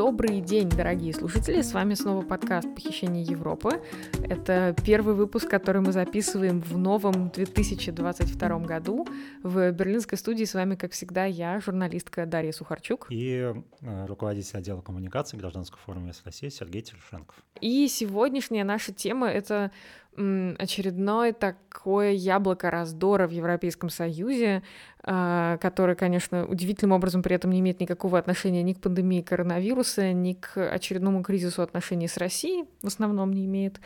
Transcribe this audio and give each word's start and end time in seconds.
Добрый 0.00 0.40
день, 0.40 0.70
дорогие 0.70 1.12
слушатели! 1.12 1.60
С 1.60 1.74
вами 1.74 1.92
снова 1.92 2.22
подкаст 2.22 2.74
«Похищение 2.74 3.22
Европы». 3.22 3.82
Это 4.24 4.74
первый 4.82 5.14
выпуск, 5.14 5.46
который 5.46 5.82
мы 5.82 5.92
записываем 5.92 6.62
в 6.62 6.78
новом 6.78 7.28
2022 7.28 8.58
году. 8.60 9.06
В 9.42 9.70
берлинской 9.72 10.16
студии 10.16 10.44
с 10.44 10.54
вами, 10.54 10.74
как 10.74 10.92
всегда, 10.92 11.26
я, 11.26 11.60
журналистка 11.60 12.24
Дарья 12.24 12.52
Сухарчук. 12.52 13.08
И 13.10 13.52
э, 13.82 14.06
руководитель 14.06 14.56
отдела 14.56 14.80
коммуникации 14.80 15.36
Гражданского 15.36 15.80
форума 15.84 16.12
России 16.24 16.48
Сергей 16.48 16.80
Терешенков. 16.80 17.36
И 17.60 17.86
сегодняшняя 17.86 18.64
наша 18.64 18.94
тема— 18.94 19.28
это 19.30 19.70
очередное 20.16 21.32
такое 21.32 22.12
яблоко 22.12 22.70
раздора 22.70 23.26
в 23.26 23.30
Европейском 23.30 23.90
Союзе, 23.90 24.62
а, 25.02 25.56
которое, 25.58 25.94
конечно, 25.94 26.46
удивительным 26.46 26.92
образом 26.92 27.22
при 27.22 27.36
этом 27.36 27.52
не 27.52 27.60
имеет 27.60 27.80
никакого 27.80 28.18
отношения 28.18 28.62
ни 28.62 28.74
к 28.74 28.80
пандемии 28.80 29.22
коронавируса, 29.22 30.12
ни 30.12 30.34
к 30.34 30.58
очередному 30.58 31.22
кризису 31.22 31.62
отношений 31.62 32.08
с 32.08 32.16
Россией, 32.16 32.64
в 32.82 32.88
основном 32.88 33.32
не 33.32 33.46
имеет, 33.46 33.80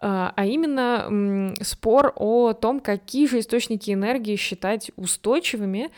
а, 0.00 0.32
а 0.36 0.44
именно 0.44 1.54
спор 1.62 2.12
о 2.16 2.52
том, 2.52 2.80
какие 2.80 3.26
же 3.26 3.40
источники 3.40 3.90
энергии 3.90 4.36
считать 4.36 4.92
устойчивыми 4.96 5.90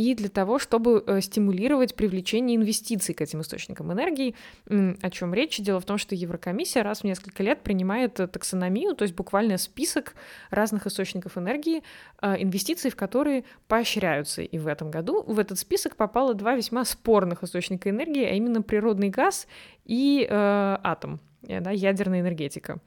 и 0.00 0.14
для 0.14 0.30
того, 0.30 0.58
чтобы 0.58 1.04
э, 1.06 1.20
стимулировать 1.20 1.94
привлечение 1.94 2.56
инвестиций 2.56 3.14
к 3.14 3.20
этим 3.20 3.42
источникам 3.42 3.92
энергии. 3.92 4.34
О 4.66 5.10
чем 5.10 5.34
речь? 5.34 5.58
Дело 5.58 5.78
в 5.78 5.84
том, 5.84 5.98
что 5.98 6.14
Еврокомиссия 6.14 6.82
раз 6.82 7.00
в 7.00 7.04
несколько 7.04 7.42
лет 7.42 7.62
принимает 7.62 8.18
э, 8.18 8.26
таксономию, 8.26 8.94
то 8.94 9.02
есть 9.02 9.14
буквально 9.14 9.58
список 9.58 10.14
разных 10.48 10.86
источников 10.86 11.36
энергии, 11.36 11.82
э, 12.22 12.42
инвестиций 12.42 12.90
в 12.90 12.96
которые 12.96 13.44
поощряются. 13.68 14.40
И 14.40 14.56
в 14.56 14.66
этом 14.66 14.90
году 14.90 15.22
в 15.22 15.38
этот 15.38 15.58
список 15.58 15.96
попало 15.96 16.32
два 16.32 16.54
весьма 16.54 16.86
спорных 16.86 17.42
источника 17.42 17.90
энергии, 17.90 18.24
а 18.24 18.30
именно 18.30 18.62
природный 18.62 19.10
газ 19.10 19.46
и 19.90 20.24
э, 20.24 20.78
атом, 20.84 21.18
да, 21.42 21.72
ядерная 21.72 22.20
энергетика. 22.20 22.78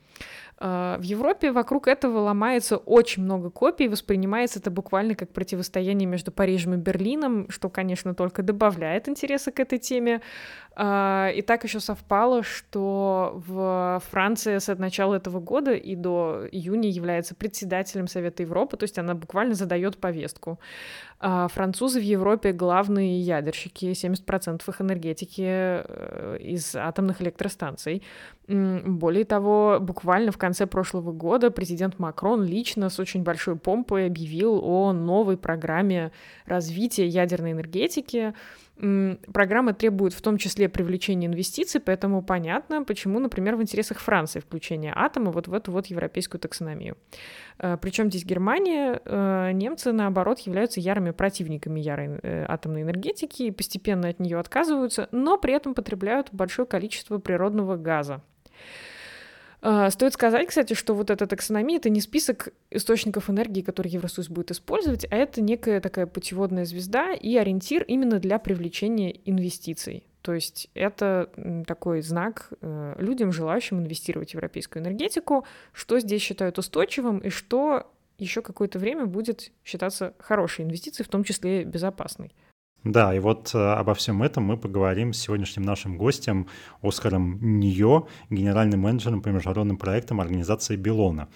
А, 0.58 0.98
в 0.98 1.02
Европе 1.02 1.52
вокруг 1.52 1.90
этого 1.90 2.20
ломается 2.20 2.78
очень 2.78 3.23
много 3.23 3.50
копий, 3.50 3.90
воспринимается 3.90 4.60
это 4.60 4.72
буквально 4.72 5.14
как 5.14 5.34
противостояние 5.34 6.08
между 6.08 6.32
Парижем 6.32 6.76
и 6.76 6.78
Берлином, 6.78 7.50
что, 7.50 7.70
конечно, 7.70 8.16
только 8.16 8.42
добавляет 8.42 9.10
интереса 9.10 9.52
к 9.52 9.60
этой 9.60 9.80
теме. 9.80 10.22
А, 10.76 11.30
и 11.36 11.42
так 11.44 11.64
еще 11.64 11.80
совпало, 11.80 12.42
что 12.42 13.44
в 13.48 14.02
Франции 14.10 14.58
с 14.58 14.74
начала 14.76 15.16
этого 15.16 15.40
года 15.40 15.74
и 15.74 15.96
до 15.96 16.48
июня 16.52 16.90
является 16.90 17.36
председателем 17.36 18.08
Совета 18.08 18.42
Европы, 18.42 18.76
то 18.78 18.84
есть 18.84 18.98
она 18.98 19.14
буквально 19.14 19.54
задает 19.54 19.98
повестку. 19.98 20.60
А 21.20 21.48
французы 21.48 22.00
в 22.00 22.04
Европе 22.04 22.52
главные 22.54 23.22
ядерщики, 23.22 23.86
70% 23.86 24.62
их 24.68 24.82
энергетики 24.82 25.46
э, 25.46 26.38
из 26.42 26.76
атомных 26.76 27.22
электростанций. 27.22 28.02
Более 28.48 29.24
того, 29.24 29.78
буквально 29.80 30.32
в 30.32 30.38
конце 30.38 30.66
прошлого 30.66 31.14
года 31.14 31.50
президент 31.50 32.00
Макрон 32.00 32.44
лично 32.44 32.90
с 32.90 33.00
очень 33.00 33.24
большой 33.24 33.56
помпой 33.56 34.08
объявил 34.08 34.60
о 34.62 34.92
новой 34.92 35.38
программе 35.38 36.12
развития 36.46 37.08
ядерной 37.08 37.52
энергетики, 37.54 38.34
Программа 39.34 39.73
требует 39.73 40.14
в 40.14 40.22
том 40.22 40.38
числе 40.38 40.67
привлечения 40.67 41.28
инвестиций, 41.28 41.80
поэтому 41.80 42.22
понятно, 42.22 42.84
почему, 42.84 43.20
например, 43.20 43.56
в 43.56 43.62
интересах 43.62 44.00
Франции 44.00 44.42
включение 44.42 44.92
атома 44.94 45.31
вот 45.31 45.48
в 45.48 45.53
эту 45.53 45.72
вот 45.72 45.86
европейскую 45.88 46.42
таксономию. 46.42 46.98
Э, 47.59 47.78
Причем 47.81 48.09
здесь 48.09 48.26
Германия, 48.26 49.00
э, 49.06 49.52
немцы, 49.54 49.94
наоборот, 49.94 50.39
являются 50.39 50.81
ярыми 50.81 51.11
противниками 51.11 51.80
ярой 51.80 52.20
э, 52.22 52.45
атомной 52.48 52.81
энергетики 52.81 53.44
и 53.44 53.52
постепенно 53.52 54.09
от 54.09 54.20
нее 54.20 54.38
отказываются, 54.38 55.08
но 55.11 55.38
при 55.38 55.54
этом 55.54 55.73
потребляют 55.73 56.30
большое 56.31 56.67
количество 56.67 57.20
природного 57.20 57.78
газа. 57.78 58.22
А, 59.66 59.89
стоит 59.92 60.11
сказать, 60.14 60.50
кстати, 60.50 60.73
что 60.73 60.93
вот 60.93 61.10
эта 61.10 61.26
таксономия— 61.26 61.77
это 61.77 61.89
не 61.89 62.02
список 62.02 62.49
источников 62.70 63.30
энергии, 63.30 63.61
которые 63.61 63.93
Евросоюз 63.93 64.27
будет 64.27 64.52
использовать, 64.52 65.05
а 65.10 65.15
это 65.15 65.42
некая 65.42 65.80
такая 65.80 66.05
путеводная 66.05 66.65
звезда 66.65 67.14
и 67.14 67.38
ориентир 67.38 67.83
именно 67.83 68.20
для 68.20 68.39
привлечения 68.39 69.11
инвестиций. 69.23 70.04
То 70.21 70.33
есть 70.33 70.70
это 70.73 71.30
такой 71.65 72.02
знак 72.02 72.49
э, 72.60 72.95
людям, 72.98 73.32
желающим 73.32 73.80
инвестировать 73.80 74.32
в 74.32 74.33
европейскую 74.33 74.83
энергетику, 74.83 75.45
что 75.71 75.98
здесь 76.02 76.21
считают 76.21 76.58
устойчивым 76.58 77.20
и 77.20 77.30
что 77.30 77.89
еще 78.17 78.42
какое-то 78.42 78.80
время 78.80 79.05
будет 79.05 79.54
считаться 79.64 80.14
хорошей 80.20 80.65
инвестицией, 80.65 81.05
в 81.05 81.09
том 81.09 81.23
числе 81.23 81.64
безопасной. 81.64 82.33
Да, 82.83 83.16
и 83.16 83.20
вот 83.20 83.52
э, 83.54 83.58
обо 83.58 83.94
всем 83.94 84.21
этом 84.23 84.44
мы 84.44 84.58
поговорим 84.58 85.14
с 85.14 85.20
сегодняшним 85.20 85.64
нашим 85.64 85.98
гостем 85.98 86.48
Оскаром 86.82 87.39
Нио, 87.42 88.08
генеральным 88.30 88.82
менеджером 88.82 89.21
по 89.21 89.30
международным 89.30 89.77
проектам 89.77 90.20
организации 90.20 90.76
Белона. 90.76 91.30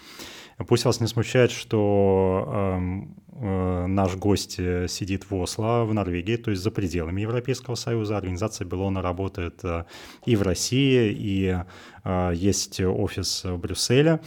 Пусть 0.68 0.85
вас 0.85 1.00
не 1.00 1.08
смущает, 1.08 1.52
что 1.52 2.46
эм, 2.52 3.16
э, 3.31 3.85
наш 3.85 4.16
гость 4.16 4.56
э, 4.58 4.88
сидит 4.90 5.30
в 5.30 5.35
Осло, 5.35 5.85
в 5.85 5.94
Норвегии, 5.94 6.35
то 6.35 6.50
есть 6.50 6.63
за 6.63 6.72
пределами 6.72 7.22
Европейского 7.22 7.75
Союза. 7.75 8.18
Организация 8.18 8.66
Белона 8.66 9.02
работает 9.02 9.64
э, 9.64 9.85
и 10.25 10.35
в 10.35 10.41
России, 10.41 11.16
и 11.16 11.64
э, 12.03 12.31
есть 12.34 12.81
офис 12.81 13.44
в 13.44 13.58
Брюсселе. 13.58 14.19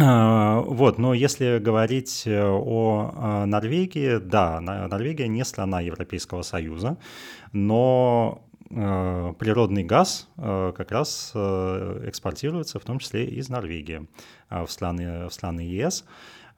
А, 0.00 0.60
вот, 0.60 0.98
но 0.98 1.12
если 1.12 1.58
говорить 1.58 2.22
э, 2.24 2.40
о 2.40 3.44
Норвегии, 3.46 4.18
да, 4.18 4.60
Норвегия 4.60 5.26
не 5.26 5.44
страна 5.44 5.80
Европейского 5.80 6.42
Союза, 6.42 6.98
но 7.52 8.44
э, 8.70 9.34
природный 9.40 9.82
газ 9.82 10.28
э, 10.36 10.72
как 10.76 10.92
раз 10.92 11.32
экспортируется 11.34 12.78
в 12.78 12.84
том 12.84 13.00
числе 13.00 13.26
из 13.26 13.48
Норвегии 13.48 14.06
в 14.50 14.68
страны, 14.68 15.26
в 15.26 15.32
страны 15.32 15.62
ЕС. 15.62 16.04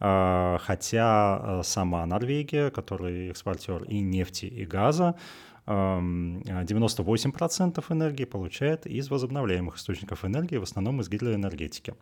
Хотя 0.00 1.60
сама 1.62 2.06
Норвегия, 2.06 2.70
который 2.70 3.30
экспортер 3.30 3.82
и 3.82 4.00
нефти, 4.00 4.46
и 4.46 4.64
газа, 4.64 5.16
98% 5.66 7.84
энергии 7.90 8.24
получает 8.24 8.86
из 8.86 9.10
возобновляемых 9.10 9.76
источников 9.76 10.24
энергии, 10.24 10.56
в 10.56 10.62
основном 10.62 11.00
из 11.00 11.08
гидроэнергетики. 11.08 11.94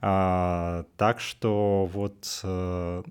А, 0.00 0.84
так 0.96 1.20
что 1.20 1.88
вот 1.92 2.40
э, 2.42 3.02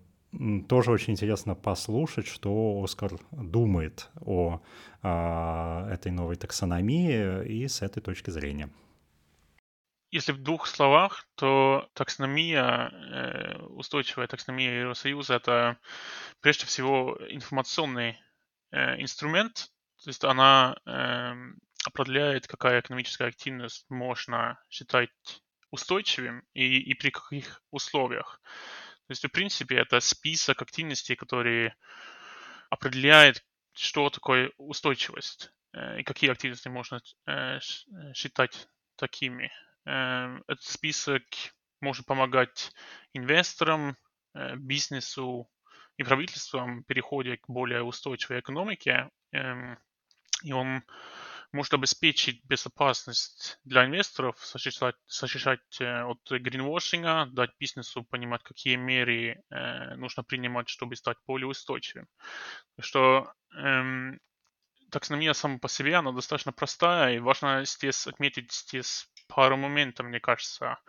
тоже 0.67 0.91
очень 0.91 1.13
интересно 1.13 1.55
послушать, 1.55 2.27
что 2.27 2.81
Оскар 2.83 3.13
думает 3.31 4.09
о 4.19 4.61
а, 5.01 5.89
этой 5.89 6.11
новой 6.11 6.35
таксономии 6.35 7.45
и 7.45 7.67
с 7.67 7.81
этой 7.81 8.01
точки 8.01 8.29
зрения. 8.29 8.69
Если 10.13 10.31
в 10.31 10.43
двух 10.43 10.67
словах, 10.67 11.27
то 11.33 11.89
таксономия, 11.95 12.91
э, 12.91 13.57
устойчивая 13.63 14.27
таксономия 14.27 14.81
Евросоюза– 14.81 15.33
это 15.37 15.79
прежде 16.39 16.67
всего 16.67 17.17
информационный 17.29 18.19
э, 18.69 19.01
инструмент, 19.01 19.71
то 20.03 20.09
есть 20.11 20.23
она 20.23 20.77
э, 20.85 21.33
определяет, 21.85 22.45
какая 22.45 22.81
экономическая 22.81 23.25
активность 23.25 23.89
можно 23.89 24.59
считать 24.69 25.09
устойчивым 25.71 26.43
и, 26.53 26.77
и 26.77 26.93
при 26.93 27.09
каких 27.09 27.63
условиях. 27.71 28.39
То 29.07 29.13
есть, 29.13 29.25
в 29.25 29.29
принципе, 29.29 29.77
это 29.77 29.99
список 29.99 30.61
активностей, 30.61 31.15
которые 31.15 31.75
определяет, 32.69 33.43
что 33.73 34.11
такое 34.11 34.51
устойчивость 34.57 35.51
э, 35.73 36.01
и 36.01 36.03
какие 36.03 36.29
активности 36.29 36.67
можно 36.67 37.01
считать 38.13 38.67
такими. 38.95 39.51
Э, 39.85 40.39
этот 40.47 40.63
список 40.63 41.23
может 41.81 42.05
помогать 42.05 42.71
инвесторам, 43.13 43.97
э, 44.33 44.55
бизнесу 44.55 45.49
и 45.97 46.03
правительствам 46.03 46.81
в 46.81 46.85
переходе 46.85 47.37
к 47.37 47.49
более 47.49 47.83
устойчивой 47.83 48.39
экономике. 48.39 49.09
Э, 49.33 49.75
и 50.43 50.51
он 50.51 50.83
может 51.53 51.73
обеспечить 51.73 52.43
безопасность 52.45 53.59
для 53.63 53.85
инвесторов, 53.85 54.35
защищать, 54.43 54.95
э, 55.79 56.01
от 56.03 56.19
гринвошинга, 56.31 57.27
дать 57.31 57.51
бизнесу 57.59 58.03
понимать, 58.03 58.43
какие 58.43 58.75
меры 58.75 59.43
э, 59.49 59.95
нужно 59.95 60.23
принимать, 60.23 60.67
чтобы 60.67 60.95
стать 60.95 61.17
более 61.27 61.47
устойчивым. 61.47 62.07
Что 62.79 63.31
эм, 63.55 64.19
таксономия 64.89 65.33
сама 65.33 65.59
по 65.59 65.69
себе, 65.69 65.95
она 65.95 66.11
достаточно 66.11 66.51
простая, 66.51 67.15
и 67.15 67.19
важно 67.19 67.63
здесь 67.65 68.07
отметить 68.07 68.51
здесь 68.51 69.07
пару 69.35 69.57
моментов, 69.57 70.05
мне 70.05 70.19
кажется. 70.19 70.79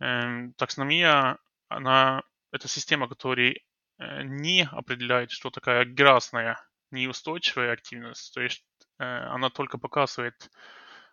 Эм, 0.00 0.52
таксономия, 0.54 1.38
она, 1.68 2.22
это 2.52 2.68
система, 2.68 3.08
которая 3.08 3.54
э, 3.98 4.22
не 4.22 4.68
определяет, 4.70 5.30
что 5.30 5.50
такая 5.50 5.84
грязная 5.84 6.60
неустойчивая 6.90 7.72
активность. 7.72 8.32
То 8.34 8.40
есть 8.40 8.64
Э, 8.98 9.28
она 9.28 9.50
только 9.50 9.78
показывает, 9.78 10.50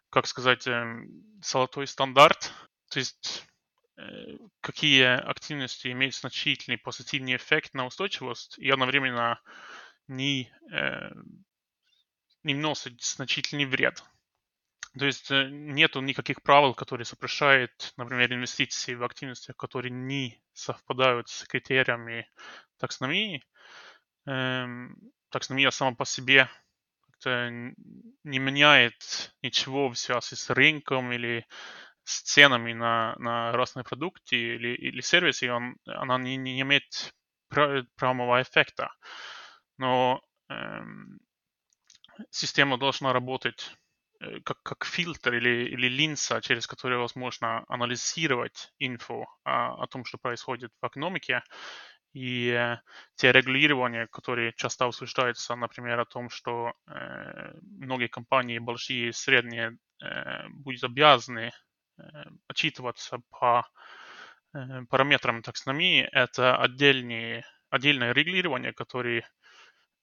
как 0.09 0.27
сказать, 0.27 0.67
эм, 0.67 1.23
золотой 1.41 1.87
стандарт, 1.87 2.51
то 2.89 2.99
есть 2.99 3.45
э, 3.97 4.37
какие 4.61 5.03
активности 5.03 5.91
имеют 5.91 6.15
значительный 6.15 6.77
позитивный 6.77 7.35
эффект 7.35 7.73
на 7.73 7.85
устойчивость 7.85 8.57
и 8.57 8.69
одновременно 8.69 9.39
не, 10.07 10.51
не 12.43 12.53
носят 12.53 13.01
значительный 13.01 13.65
вред. 13.65 14.03
То 14.97 15.05
есть 15.05 15.29
э, 15.29 15.49
нету 15.49 16.01
никаких 16.01 16.41
правил, 16.41 16.73
которые 16.73 17.05
запрещают, 17.05 17.93
например, 17.97 18.31
инвестиции 18.33 18.95
в 18.95 19.03
активности, 19.03 19.53
которые 19.57 19.91
не 19.91 20.41
совпадают 20.53 21.27
с 21.27 21.45
критериями 21.45 22.29
таксономии. 22.77 23.43
Эм, 24.25 24.95
таксономия 25.29 25.69
сама 25.71 25.95
по 25.95 26.05
себе 26.05 26.49
не 27.25 28.39
меняет 28.39 29.33
ничего 29.41 29.89
в 29.89 29.97
связи 29.97 30.35
с 30.35 30.49
рынком 30.51 31.11
или 31.11 31.47
с 32.03 32.21
ценами 32.21 32.73
на, 32.73 33.15
на 33.17 33.51
разные 33.51 33.83
продукты 33.83 34.35
или, 34.35 34.75
или 34.75 35.01
сервисы, 35.01 35.51
он, 35.51 35.75
она 35.85 36.19
не, 36.19 36.37
не 36.37 36.61
имеет 36.61 37.15
прямого 37.49 38.41
эффекта. 38.41 38.91
Но 39.77 40.21
эм, 40.49 41.19
система 42.29 42.77
должна 42.77 43.11
работать 43.11 43.75
как, 44.43 44.61
как 44.63 44.85
фильтр 44.85 45.33
или, 45.33 45.69
или 45.69 45.87
линза, 45.87 46.41
через 46.41 46.67
которую 46.67 47.01
возможно 47.01 47.63
анализировать 47.67 48.73
инфо 48.79 49.25
о, 49.43 49.83
о 49.83 49.87
том, 49.87 50.05
что 50.05 50.17
происходит 50.17 50.71
в 50.81 50.87
экономике. 50.87 51.43
И 52.13 52.49
э, 52.49 52.77
те 53.15 53.33
регулирования, 53.33 54.07
которые 54.07 54.53
часто 54.55 54.85
обсуждаются, 54.85 55.53
например, 55.55 55.99
о 55.99 56.05
том, 56.05 56.29
что 56.29 56.71
э, 56.87 57.53
многие 57.61 58.07
компании, 58.07 58.57
большие 58.57 59.09
и 59.09 59.11
средние, 59.11 59.77
э, 60.01 60.47
будут 60.47 60.85
обязаны 60.85 61.51
э, 61.97 62.01
отчитываться 62.47 63.19
по 63.31 63.67
э, 64.53 64.85
параметрам 64.89 65.41
таксономии, 65.41 66.07
это 66.13 66.55
отдельные, 66.55 67.43
отдельное 67.69 68.13
регулирование, 68.13 68.71
которые 68.71 69.27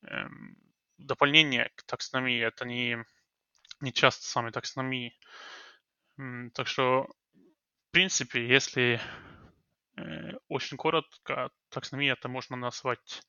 эм, 0.02 0.56
дополнение 0.98 1.70
к 1.76 1.84
таксономии, 1.84 2.40
это 2.40 2.66
не, 2.66 3.04
не 3.82 3.92
часто 3.92 4.24
сами 4.26 4.50
таксономии. 4.50 5.14
Так 6.54 6.66
что, 6.66 7.08
в 7.34 7.90
принципе, 7.90 8.46
если 8.46 9.00
э, 9.96 10.02
очень 10.48 10.76
коротко, 10.76 11.50
таксономия 11.68 12.12
это 12.12 12.28
можно 12.28 12.56
назвать 12.56 13.22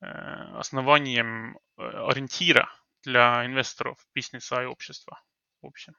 э, 0.00 0.06
основанием 0.06 1.56
э, 1.56 1.82
ориентира 1.82 2.68
для 3.02 3.46
инвесторов, 3.46 3.98
бизнеса 4.14 4.62
и 4.62 4.66
общества 4.66 5.20
в 5.62 5.66
общем. 5.66 5.94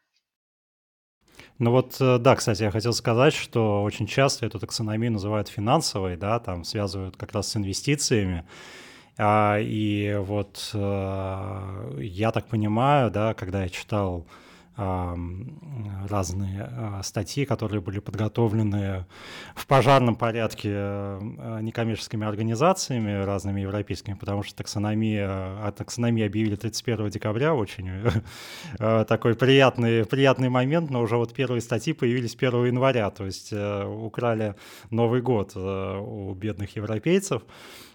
Ну 1.58 1.72
вот, 1.72 1.98
да, 2.00 2.36
кстати, 2.36 2.64
я 2.64 2.72
хотел 2.72 2.94
сказать, 2.94 3.34
что 3.34 3.84
очень 3.84 4.06
часто 4.06 4.46
эту 4.46 4.60
таксономию 4.60 5.12
называют 5.12 5.48
финансовой, 5.48 6.18
да, 6.18 6.40
там 6.40 6.64
связывают 6.64 7.18
как 7.18 7.32
раз 7.34 7.50
с 7.50 7.56
инвестициями. 7.56 8.48
А, 9.24 9.60
и 9.60 10.16
вот 10.20 10.72
э, 10.74 11.98
я 12.00 12.32
так 12.32 12.48
понимаю, 12.48 13.12
да, 13.12 13.36
когда 13.36 13.64
я 13.64 13.70
читал 13.70 14.26
разные 14.78 16.64
а, 16.64 17.02
статьи, 17.04 17.46
которые 17.46 17.82
были 17.82 18.00
подготовлены 18.00 19.06
в 19.54 19.68
пожарном 19.68 20.16
порядке 20.16 20.70
э, 20.74 21.60
некоммерческими 21.62 22.26
организациями 22.26 23.22
разными 23.24 23.62
европейскими, 23.62 24.16
потому 24.16 24.42
что 24.42 24.56
таксономия, 24.56 25.28
о 25.28 25.72
таксономии 25.78 26.26
объявили 26.26 26.56
31 26.56 27.10
декабря, 27.10 27.54
очень 27.54 27.92
э, 28.80 29.06
такой 29.08 29.36
приятный, 29.36 30.04
приятный 30.06 30.50
момент, 30.50 30.90
но 30.90 31.02
уже 31.02 31.18
вот 31.18 31.34
первые 31.34 31.62
статьи 31.62 31.94
появились 31.94 32.36
1 32.36 32.66
января, 32.66 33.12
то 33.12 33.26
есть 33.26 33.54
украли 33.54 34.56
Новый 34.90 35.22
год 35.22 35.56
у 35.56 36.34
бедных 36.34 36.76
европейцев. 36.78 37.44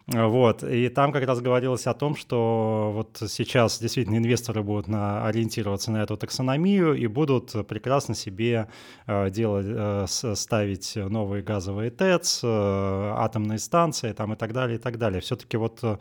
Вот, 0.07 0.63
и 0.63 0.89
там 0.89 1.11
как 1.11 1.27
раз 1.27 1.41
говорилось 1.41 1.89
о 1.89 1.95
том, 1.95 2.15
что 2.15 2.93
вот 2.95 3.21
сейчас 3.29 3.81
действительно 3.81 4.19
инвесторы 4.19 4.63
будут 4.63 4.87
на, 4.87 5.27
ориентироваться 5.27 5.91
на 5.91 6.01
эту 6.05 6.17
таксономию 6.17 6.95
и 6.95 7.09
будут 7.09 7.67
прекрасно 7.67 8.15
себе 8.15 8.69
э, 9.09 9.31
делать, 9.31 9.67
э, 9.69 10.07
ставить 10.07 10.95
новые 10.95 11.43
газовые 11.43 11.91
ТЭЦ, 11.91 12.41
э, 12.45 13.13
атомные 13.17 13.59
станции 13.59 14.13
там 14.13 14.33
и 14.33 14.37
так 14.37 14.53
далее, 14.53 14.77
и 14.77 14.81
так 14.81 14.97
далее. 14.97 15.21
Все-таки 15.21 15.57
вот, 15.57 15.81
э, 15.83 15.97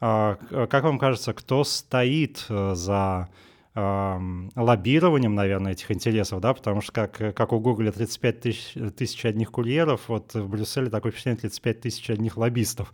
как 0.00 0.82
вам 0.82 0.98
кажется, 0.98 1.32
кто 1.32 1.62
стоит 1.62 2.44
за 2.48 3.28
лоббированием, 3.76 5.34
наверное, 5.34 5.72
этих 5.72 5.90
интересов, 5.90 6.40
да, 6.40 6.54
потому 6.54 6.80
что 6.80 6.92
как, 6.92 7.36
как 7.36 7.52
у 7.52 7.60
Google 7.60 7.92
35 7.92 8.40
тысяч, 8.40 8.72
тысяч 8.96 9.24
одних 9.26 9.52
курьеров, 9.52 10.08
вот 10.08 10.32
в 10.32 10.48
Брюсселе 10.48 10.88
такое 10.88 11.12
впечатление 11.12 11.42
35 11.42 11.80
тысяч 11.80 12.10
одних 12.10 12.36
лоббистов. 12.36 12.92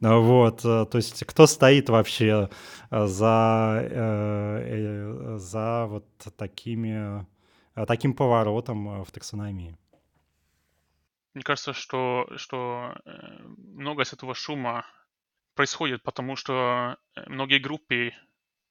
Вот, 0.24 0.64
э, 0.64 0.86
то 0.86 0.96
есть 0.96 1.24
кто 1.24 1.46
стоит 1.46 1.88
вообще 1.88 2.48
э, 2.90 3.06
за, 3.06 3.80
э, 3.82 5.36
за 5.38 5.86
вот 5.86 6.06
такими, 6.36 7.26
таким 7.86 8.14
поворотом 8.14 9.04
в 9.04 9.10
таксономии? 9.12 9.76
Мне 11.34 11.44
кажется, 11.44 11.72
что, 11.72 12.28
что 12.36 12.94
много 13.56 14.02
из 14.02 14.12
этого 14.12 14.34
шума 14.34 14.84
происходит, 15.54 16.02
потому 16.02 16.36
что 16.36 16.96
многие 17.26 17.58
группы 17.58 18.12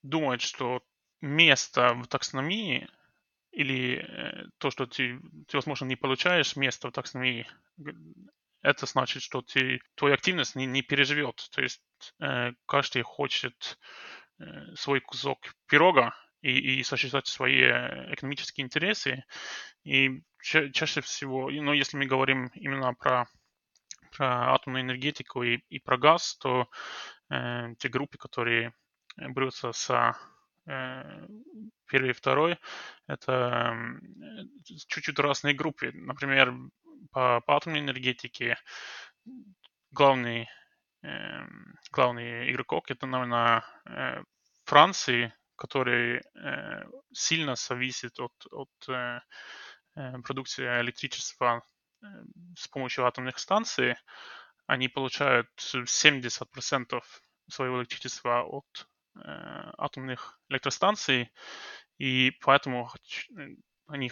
думают, 0.01 0.41
что 0.41 0.81
место 1.23 1.93
в 1.95 2.07
таксономии 2.07 2.89
или 3.51 3.97
э, 3.97 4.45
то, 4.57 4.69
что 4.69 4.85
ты, 4.85 5.19
ты, 5.47 5.57
возможно, 5.57 5.85
не 5.85 5.95
получаешь 5.95 6.55
место 6.55 6.89
в 6.89 6.91
таксономии, 6.91 7.47
это 8.61 8.85
значит, 8.85 9.23
что 9.23 9.41
ты, 9.41 9.79
твоя 9.95 10.15
активность 10.15 10.55
не, 10.55 10.65
не 10.65 10.81
переживет. 10.81 11.47
То 11.51 11.61
есть 11.61 11.81
э, 12.19 12.51
каждый 12.65 13.03
хочет 13.03 13.79
э, 14.39 14.75
свой 14.75 14.99
кусок 14.99 15.39
пирога 15.67 16.13
и, 16.41 16.79
и 16.79 16.83
сосчитать 16.83 17.27
свои 17.27 17.61
экономические 17.61 18.65
интересы. 18.65 19.23
И 19.85 20.23
ча- 20.41 20.69
чаще 20.71 20.99
всего, 21.01 21.49
ну, 21.49 21.71
если 21.71 21.95
мы 21.95 22.05
говорим 22.05 22.47
именно 22.53 22.93
про, 22.95 23.27
про 24.11 24.53
атомную 24.53 24.83
энергетику 24.83 25.43
и, 25.43 25.59
и 25.69 25.79
про 25.79 25.97
газ, 25.97 26.35
то 26.37 26.67
э, 27.29 27.75
те 27.77 27.87
группы, 27.87 28.17
которые 28.17 28.73
борются 29.15 29.71
с 29.71 29.89
Э, 29.89 30.32
первый 30.65 32.09
и 32.09 32.13
второй, 32.13 32.57
это 33.07 33.75
чуть-чуть 34.63 35.19
разные 35.19 35.53
группы. 35.53 35.91
Например, 35.93 36.53
по, 37.11 37.41
по 37.41 37.57
атомной 37.57 37.79
энергетике 37.79 38.57
главный, 39.91 40.49
э, 41.03 41.45
главный 41.91 42.51
игрок 42.51 42.91
это, 42.91 43.05
наверное, 43.05 43.63
э, 43.85 44.23
Франции, 44.65 45.33
который 45.55 46.21
э, 46.35 46.83
сильно 47.13 47.55
зависит 47.55 48.19
от, 48.19 48.33
от 48.51 48.89
э, 48.89 49.19
э 49.95 50.21
продукции 50.23 50.65
электричества 50.81 51.61
э, 52.01 52.05
с 52.57 52.67
помощью 52.67 53.05
атомных 53.05 53.37
станций. 53.37 53.95
Они 54.65 54.87
получают 54.87 55.49
70% 55.57 57.03
своего 57.49 57.79
электричества 57.79 58.43
от 58.43 58.87
Э, 58.87 58.92
атомных 59.15 60.39
электростанций, 60.49 61.31
и 61.97 62.31
поэтому 62.41 62.89
они 63.87 64.11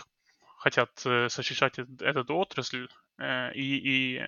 хотят 0.58 0.92
э, 1.06 1.28
защищать 1.30 1.80
эту 1.80 2.36
отрасль 2.36 2.88
э, 3.18 3.54
и, 3.54 4.18
и 4.18 4.24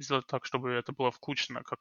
сделать 0.00 0.26
так, 0.26 0.44
чтобы 0.44 0.72
это 0.72 0.92
было 0.92 1.10
включено 1.10 1.62
как 1.62 1.80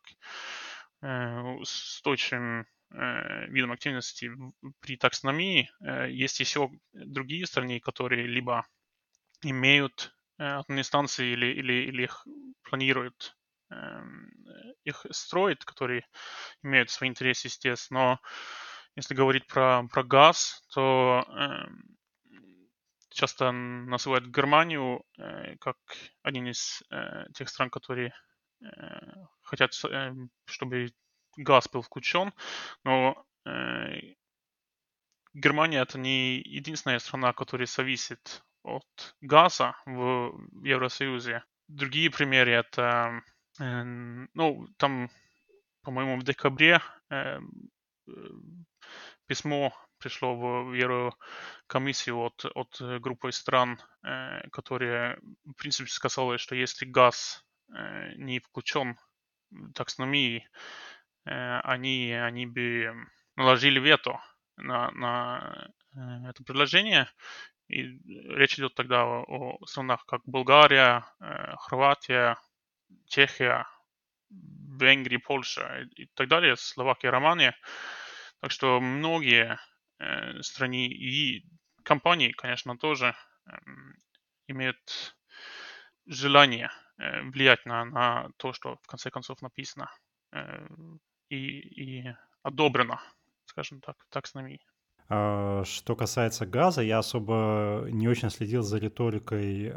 устойчивым 1.59 2.65
видом 2.89 3.71
активности 3.71 4.31
при 4.79 4.97
таксономии. 4.97 5.69
Есть 6.09 6.39
еще 6.39 6.71
другие 6.91 7.45
страны, 7.45 7.79
которые 7.79 8.25
либо 8.25 8.65
имеют 9.43 10.15
атомные 10.39 10.83
станции 10.83 11.33
или, 11.33 11.45
или, 11.45 11.73
или 11.87 12.03
их 12.05 12.25
планируют 12.63 13.36
их 14.83 15.05
строить, 15.11 15.63
которые 15.65 16.05
имеют 16.63 16.89
свои 16.89 17.09
интересы, 17.09 17.47
естественно. 17.47 17.99
Но 17.99 18.19
если 18.95 19.13
говорить 19.13 19.47
про, 19.47 19.83
про 19.91 20.03
газ, 20.03 20.63
то 20.73 21.25
э, 21.27 21.67
часто 23.09 23.51
называют 23.51 24.27
Германию 24.27 25.03
э, 25.17 25.55
как 25.57 25.77
один 26.23 26.47
из 26.47 26.83
э, 26.91 27.25
тех 27.33 27.49
стран, 27.49 27.69
которые 27.69 28.13
э, 28.61 28.65
хотят, 29.41 29.71
э, 29.85 30.13
чтобы 30.45 30.91
газ 31.35 31.67
был 31.69 31.81
включен. 31.81 32.33
Но 32.83 33.25
э, 33.45 34.15
Германия 35.33 35.81
это 35.81 35.99
не 35.99 36.37
единственная 36.39 36.99
страна, 36.99 37.33
которая 37.33 37.67
зависит 37.67 38.43
от 38.63 39.15
газа 39.21 39.75
в 39.85 40.33
Евросоюзе. 40.63 41.43
Другие 41.67 42.09
примеры 42.09 42.51
это 42.53 42.81
Эм, 42.81 43.23
ну, 43.59 44.67
там, 44.77 45.09
по-моему, 45.87 46.19
в 46.19 46.23
декабре 46.23 46.81
эм, 47.09 47.49
э, 48.07 48.11
письмо 49.25 49.73
пришло 49.99 50.35
в 50.35 50.73
Еврокомиссию 50.73 52.17
от, 52.19 52.45
от 52.45 53.01
группы 53.01 53.31
стран, 53.31 53.79
э, 54.03 54.47
которые, 54.49 55.17
в 55.45 55.53
принципе, 55.53 55.89
сказали, 55.89 56.37
что 56.37 56.55
если 56.55 56.85
газ 56.85 57.43
э, 57.73 58.13
не 58.17 58.39
включен 58.39 58.97
в 59.49 59.71
таксономии, 59.73 60.47
они, 61.23 62.13
они 62.13 62.45
бы 62.45 62.93
наложили 63.35 63.79
вето 63.81 64.21
на, 64.55 64.91
на 64.91 65.69
это 65.93 66.41
предложение. 66.45 67.09
И 67.67 67.83
речь 68.33 68.57
идет 68.57 68.75
тогда 68.75 69.03
о, 69.05 69.57
о 69.59 69.65
странах, 69.65 70.05
как 70.05 70.21
Болгария, 70.25 71.05
Хорватия, 71.57 72.37
Чехия, 73.07 73.67
Венгрия, 74.29 75.19
Польша 75.19 75.87
и 75.95 76.07
так 76.13 76.27
далее, 76.27 76.55
Словакия, 76.55 77.09
Романия. 77.09 77.55
Так 78.41 78.51
что 78.51 78.79
многие 78.79 79.59
э, 79.99 80.41
страны 80.41 80.87
и 80.87 81.45
компании, 81.83 82.31
конечно, 82.31 82.77
тоже 82.77 83.15
э, 83.45 83.51
имеют 84.47 85.15
желание 86.05 86.69
э, 86.97 87.21
влиять 87.23 87.65
на, 87.65 87.85
на 87.85 88.29
то, 88.37 88.53
что 88.53 88.77
в 88.83 88.87
конце 88.87 89.09
концов 89.09 89.41
написано 89.41 89.89
э, 90.31 90.67
и, 91.29 91.35
и 91.37 92.15
одобрено, 92.43 93.01
скажем 93.45 93.81
так, 93.81 93.95
таксономией. 94.09 94.61
А, 95.09 95.63
что 95.65 95.95
касается 95.95 96.45
газа, 96.45 96.81
я 96.81 96.99
особо 96.99 97.87
не 97.89 98.07
очень 98.07 98.29
следил 98.29 98.61
за 98.61 98.77
риторикой 98.77 99.73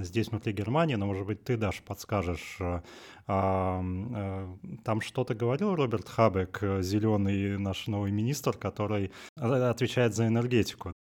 здесь, 0.00 0.28
внутри 0.28 0.52
Германии, 0.52 0.94
но, 0.94 1.06
может 1.06 1.26
быть, 1.26 1.44
ты, 1.44 1.56
Даш, 1.56 1.82
подскажешь. 1.82 2.58
Э, 2.60 2.80
э, 3.26 4.54
там 4.84 5.00
что-то 5.00 5.34
говорил 5.34 5.74
Роберт 5.74 6.08
Хабек, 6.08 6.60
зеленый 6.80 7.58
наш 7.58 7.86
новый 7.86 8.10
министр, 8.10 8.56
который 8.56 9.12
отвечает 9.36 10.14
за 10.14 10.26
энергетику. 10.26 10.93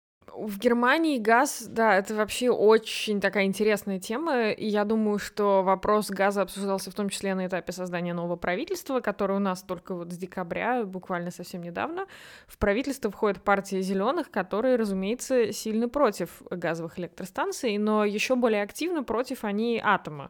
В 0.45 0.59
Германии 0.59 1.19
газ, 1.19 1.65
да, 1.69 1.95
это 1.95 2.15
вообще 2.15 2.50
очень 2.50 3.21
такая 3.21 3.45
интересная 3.45 3.97
тема, 3.97 4.50
и 4.50 4.67
я 4.67 4.83
думаю, 4.83 5.17
что 5.17 5.63
вопрос 5.63 6.09
газа 6.09 6.41
обсуждался 6.41 6.91
в 6.91 6.93
том 6.93 7.07
числе 7.07 7.33
на 7.33 7.47
этапе 7.47 7.71
создания 7.71 8.13
нового 8.13 8.35
правительства, 8.35 9.00
которое 9.00 9.35
у 9.35 9.39
нас 9.39 9.63
только 9.63 9.95
вот 9.95 10.12
с 10.12 10.17
декабря, 10.17 10.83
буквально 10.83 11.31
совсем 11.31 11.63
недавно. 11.63 12.07
В 12.45 12.57
правительство 12.57 13.09
входит 13.09 13.41
партия 13.41 13.81
зеленых, 13.81 14.31
которые, 14.31 14.75
разумеется, 14.75 15.53
сильно 15.53 15.88
против 15.88 16.41
газовых 16.50 17.00
электростанций, 17.00 17.77
но 17.77 18.03
еще 18.03 18.35
более 18.35 18.63
активно 18.63 19.01
против 19.01 19.45
они 19.45 19.79
атома. 19.81 20.29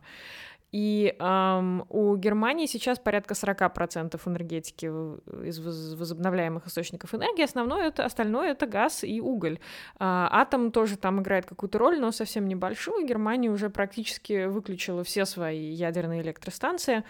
И 0.73 1.15
эм, 1.19 1.85
у 1.89 2.15
Германии 2.15 2.65
сейчас 2.65 2.97
порядка 2.97 3.35
40% 3.35 4.19
энергетики 4.25 4.87
из 5.47 5.59
возобновляемых 5.59 6.65
источников 6.65 7.13
энергии. 7.13 7.43
Основное 7.43 7.89
это, 7.89 8.05
остальное 8.05 8.53
это 8.53 8.65
газ 8.65 9.03
и 9.03 9.21
уголь. 9.21 9.59
А, 9.99 10.27
атом 10.31 10.71
тоже 10.71 10.97
там 10.97 11.21
играет 11.21 11.45
какую-то 11.45 11.77
роль, 11.77 11.99
но 11.99 12.11
совсем 12.11 12.47
небольшую. 12.47 13.05
Германия 13.05 13.51
уже 13.51 13.69
практически 13.69 14.45
выключила 14.45 15.03
все 15.03 15.25
свои 15.25 15.69
ядерные 15.71 16.23
электростанции. 16.23 17.03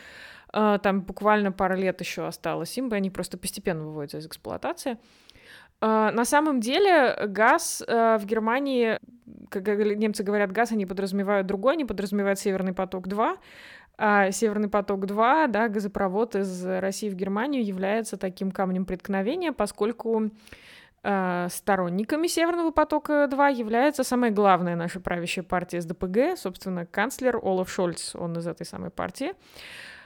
А, 0.50 0.78
там 0.80 1.02
буквально 1.02 1.54
пара 1.54 1.76
лет 1.76 2.02
еще 2.02 2.28
осталось 2.28 2.78
им, 2.78 2.90
бы 2.90 2.98
они 2.98 3.10
просто 3.10 3.38
постепенно 3.38 3.86
выводятся 3.86 4.18
из 4.18 4.28
эксплуатации. 4.28 4.98
А, 5.86 6.12
на 6.12 6.24
самом 6.24 6.62
деле 6.62 7.14
газ 7.28 7.84
э, 7.86 8.18
в 8.18 8.26
Германии, 8.26 9.00
как 9.50 9.68
немцы 9.68 10.24
говорят, 10.24 10.50
газ 10.54 10.72
они 10.72 10.86
подразумевают 10.86 11.46
другой, 11.46 11.74
они 11.74 11.84
подразумевают 11.84 12.40
Северный 12.40 12.72
поток-2. 12.72 13.38
А 13.98 14.32
Северный 14.32 14.70
поток-2, 14.70 15.50
да, 15.50 15.68
газопровод 15.68 16.38
из 16.38 16.66
России 16.66 17.10
в 17.10 17.16
Германию 17.16 17.66
является 17.66 18.16
таким 18.16 18.52
камнем 18.52 18.86
преткновения, 18.86 19.52
поскольку 19.52 20.32
э, 21.04 21.48
сторонниками 21.52 22.28
Северного 22.28 22.72
потока-2 22.72 23.54
является 23.54 24.06
самая 24.06 24.32
главная 24.32 24.78
наша 24.78 25.02
правящая 25.02 25.44
партия 25.44 25.82
СДПГ, 25.82 26.38
собственно, 26.38 26.86
канцлер 26.86 27.36
Олаф 27.44 27.70
Шольц, 27.70 28.16
он 28.16 28.38
из 28.38 28.48
этой 28.48 28.66
самой 28.66 28.90
партии. 28.90 29.34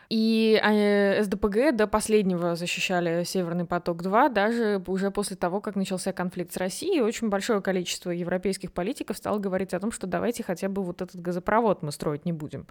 И 0.10 0.58
э, 0.64 1.22
СДПГ 1.22 1.76
до 1.76 1.86
последнего 1.86 2.56
защищали 2.56 3.26
Северный 3.26 3.66
поток-2, 3.66 4.30
даже 4.30 4.82
уже 4.88 5.12
после 5.12 5.36
того, 5.36 5.60
как 5.60 5.76
начался 5.76 6.14
конфликт 6.14 6.54
с 6.54 6.58
Россией, 6.58 7.02
очень 7.02 7.28
большое 7.28 7.62
количество 7.62 8.12
европейских 8.12 8.72
политиков 8.72 9.18
стало 9.18 9.40
говорить 9.40 9.74
о 9.74 9.80
том, 9.80 9.92
что 9.92 10.08
давайте 10.08 10.44
хотя 10.44 10.70
бы 10.70 10.82
вот 10.82 11.02
этот 11.02 11.22
газопровод 11.22 11.84
мы 11.84 11.92
строить 11.92 12.26
не 12.26 12.32
будем. 12.32 12.68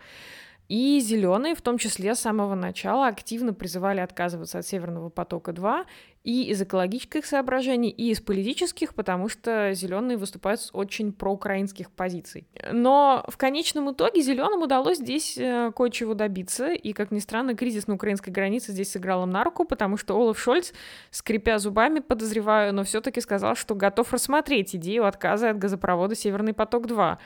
И 0.68 0.98
зеленые, 1.00 1.54
в 1.54 1.62
том 1.62 1.78
числе 1.78 2.14
с 2.14 2.20
самого 2.20 2.54
начала, 2.54 3.06
активно 3.06 3.54
призывали 3.54 4.00
отказываться 4.00 4.58
от 4.58 4.66
Северного 4.66 5.10
потока-2 5.10 5.84
и 6.26 6.50
из 6.50 6.60
экологических 6.60 7.24
соображений, 7.24 7.88
и 7.88 8.10
из 8.10 8.20
политических, 8.20 8.94
потому 8.94 9.28
что 9.28 9.72
зеленые 9.74 10.18
выступают 10.18 10.60
с 10.60 10.70
очень 10.72 11.12
проукраинских 11.12 11.92
позиций. 11.92 12.48
Но 12.72 13.24
в 13.28 13.36
конечном 13.36 13.92
итоге 13.92 14.22
зеленым 14.22 14.62
удалось 14.62 14.98
здесь 14.98 15.38
э, 15.38 15.70
кое-чего 15.74 16.14
добиться, 16.14 16.72
и, 16.72 16.92
как 16.92 17.12
ни 17.12 17.20
странно, 17.20 17.54
кризис 17.54 17.86
на 17.86 17.94
украинской 17.94 18.30
границе 18.30 18.72
здесь 18.72 18.90
сыграл 18.90 19.22
им 19.22 19.30
на 19.30 19.44
руку, 19.44 19.64
потому 19.64 19.96
что 19.96 20.16
Олаф 20.16 20.36
Шольц, 20.40 20.72
скрипя 21.12 21.60
зубами, 21.60 22.00
подозреваю, 22.00 22.74
но 22.74 22.82
все-таки 22.82 23.20
сказал, 23.20 23.54
что 23.54 23.76
готов 23.76 24.12
рассмотреть 24.12 24.74
идею 24.74 25.06
отказа 25.06 25.50
от 25.50 25.58
газопровода 25.58 26.16
Северный 26.16 26.54
поток-2. 26.54 27.18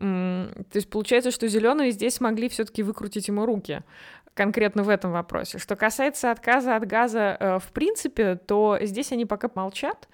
То 0.00 0.76
есть 0.76 0.88
получается, 0.88 1.30
что 1.30 1.46
зеленые 1.46 1.90
здесь 1.92 2.14
смогли 2.14 2.48
все-таки 2.48 2.82
выкрутить 2.82 3.28
ему 3.28 3.44
руки 3.44 3.82
конкретно 4.34 4.82
в 4.82 4.88
этом 4.88 5.12
вопросе. 5.12 5.58
Что 5.58 5.76
касается 5.76 6.30
отказа 6.30 6.76
от 6.76 6.86
газа 6.86 7.36
э, 7.38 7.58
в 7.58 7.72
принципе, 7.72 8.36
то 8.36 8.78
здесь 8.80 9.12
они 9.12 9.26
пока 9.26 9.50
молчат, 9.54 10.08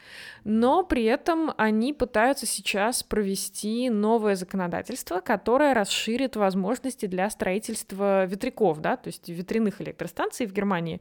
но 0.45 0.83
при 0.83 1.05
этом 1.05 1.53
они 1.57 1.93
пытаются 1.93 2.47
сейчас 2.47 3.03
провести 3.03 3.91
новое 3.91 4.35
законодательство, 4.35 5.21
которое 5.21 5.75
расширит 5.75 6.37
возможности 6.37 7.07
для 7.07 7.29
строительства 7.31 8.25
ветряков, 8.25 8.81
да, 8.81 8.97
то 8.97 9.09
есть 9.09 9.29
ветряных 9.29 9.81
электростанций 9.81 10.47
в 10.47 10.53
Германии. 10.53 11.01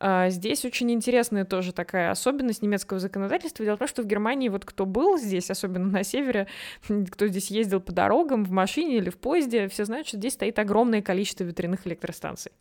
А, 0.00 0.30
здесь 0.30 0.64
очень 0.64 0.90
интересная 0.92 1.44
тоже 1.44 1.72
такая 1.72 2.10
особенность 2.10 2.62
немецкого 2.62 3.00
законодательства. 3.00 3.64
Дело 3.64 3.76
в 3.76 3.78
том, 3.78 3.88
что 3.88 4.02
в 4.02 4.06
Германии 4.06 4.48
вот 4.48 4.64
кто 4.64 4.86
был 4.86 5.18
здесь, 5.18 5.50
особенно 5.50 5.86
на 5.86 6.04
севере, 6.04 6.46
кто 7.10 7.26
здесь 7.26 7.50
ездил 7.50 7.80
по 7.80 7.92
дорогам, 7.92 8.44
в 8.44 8.50
машине 8.50 8.98
или 8.98 9.10
в 9.10 9.18
поезде, 9.18 9.68
все 9.68 9.84
знают, 9.84 10.06
что 10.06 10.16
здесь 10.16 10.34
стоит 10.34 10.58
огромное 10.58 11.02
количество 11.02 11.44
ветряных 11.44 11.86
электростанций. 11.86 12.47
嗯 12.48 12.54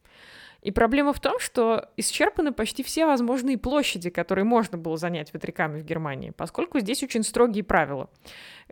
И 0.68 0.72
проблема 0.72 1.14
в 1.14 1.22
том, 1.22 1.40
что 1.40 1.88
исчерпаны 1.96 2.52
почти 2.52 2.84
все 2.84 3.06
возможные 3.06 3.58
площади, 3.58 4.10
которые 4.10 4.44
можно 4.44 4.78
было 4.78 4.98
занять 4.98 5.34
ветряками 5.34 5.80
в 5.80 5.86
Германии, 5.86 6.34
поскольку 6.36 6.82
здесь 6.82 7.02
очень 7.04 7.24
строгие 7.24 7.64
правила, 7.64 8.10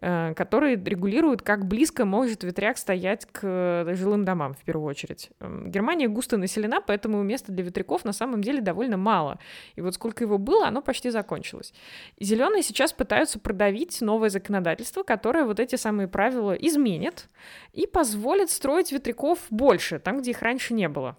э, 0.02 0.34
которые 0.34 0.76
регулируют, 0.76 1.42
как 1.42 1.66
близко 1.66 2.04
может 2.04 2.44
ветряк 2.44 2.78
стоять 2.78 3.26
к 3.26 3.40
э, 3.44 3.96
жилым 3.96 4.26
домам 4.26 4.56
в 4.56 4.66
первую 4.66 4.90
очередь. 4.90 5.30
Германия 5.40 6.10
густо 6.10 6.36
населена, 6.36 6.82
поэтому 6.82 7.24
места 7.24 7.54
для 7.54 7.64
ветряков 7.64 8.04
на 8.04 8.12
самом 8.12 8.42
деле 8.42 8.60
довольно 8.60 8.98
мало. 8.98 9.40
И 9.76 9.82
вот 9.82 9.94
сколько 9.94 10.26
его 10.26 10.38
было, 10.38 10.68
оно 10.68 10.82
почти 10.82 11.12
закончилось. 11.12 11.74
Зеленые 12.20 12.62
сейчас 12.62 12.92
пытаются 12.92 13.40
продавить 13.40 14.02
новое 14.02 14.28
законодательство, 14.28 15.04
которое 15.04 15.46
вот 15.46 15.62
эти 15.62 15.78
самые 15.78 16.10
правила 16.10 16.52
изменит 16.52 17.30
и 17.72 17.88
позволит 17.88 18.50
строить 18.50 18.92
ветряков 18.92 19.40
больше, 19.50 20.00
там, 20.00 20.20
где 20.20 20.32
их 20.32 20.42
раньше 20.42 20.74
не 20.74 20.90
было. 20.90 21.16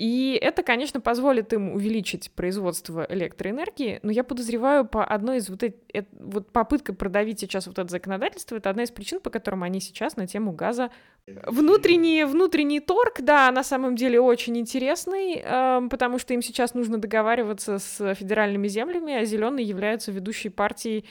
И 0.00 0.38
это, 0.40 0.62
конечно, 0.62 0.98
позволит 0.98 1.52
им 1.52 1.74
увеличить 1.74 2.30
производство 2.30 3.06
электроэнергии, 3.06 4.00
но 4.02 4.10
я 4.10 4.24
подозреваю 4.24 4.86
по 4.86 5.04
одной 5.04 5.36
из 5.36 5.50
вот, 5.50 5.62
эти, 5.62 5.76
вот 6.12 6.50
попытка 6.52 6.94
продавить 6.94 7.40
сейчас 7.40 7.66
вот 7.66 7.78
это 7.78 7.90
законодательство, 7.90 8.56
это 8.56 8.70
одна 8.70 8.84
из 8.84 8.90
причин, 8.90 9.20
по 9.20 9.28
которым 9.28 9.62
они 9.62 9.78
сейчас 9.78 10.16
на 10.16 10.26
тему 10.26 10.52
газа. 10.52 10.90
Внутренний, 11.26 12.24
внутренний 12.24 12.80
торг, 12.80 13.20
да, 13.20 13.52
на 13.52 13.62
самом 13.62 13.94
деле 13.94 14.18
очень 14.22 14.56
интересный, 14.56 15.42
э, 15.44 15.82
потому 15.90 16.18
что 16.18 16.32
им 16.32 16.40
сейчас 16.40 16.72
нужно 16.72 16.96
договариваться 16.96 17.78
с 17.78 18.14
федеральными 18.14 18.68
землями, 18.68 19.12
а 19.12 19.26
зеленые 19.26 19.68
являются 19.68 20.12
ведущей 20.12 20.48
партией 20.48 21.04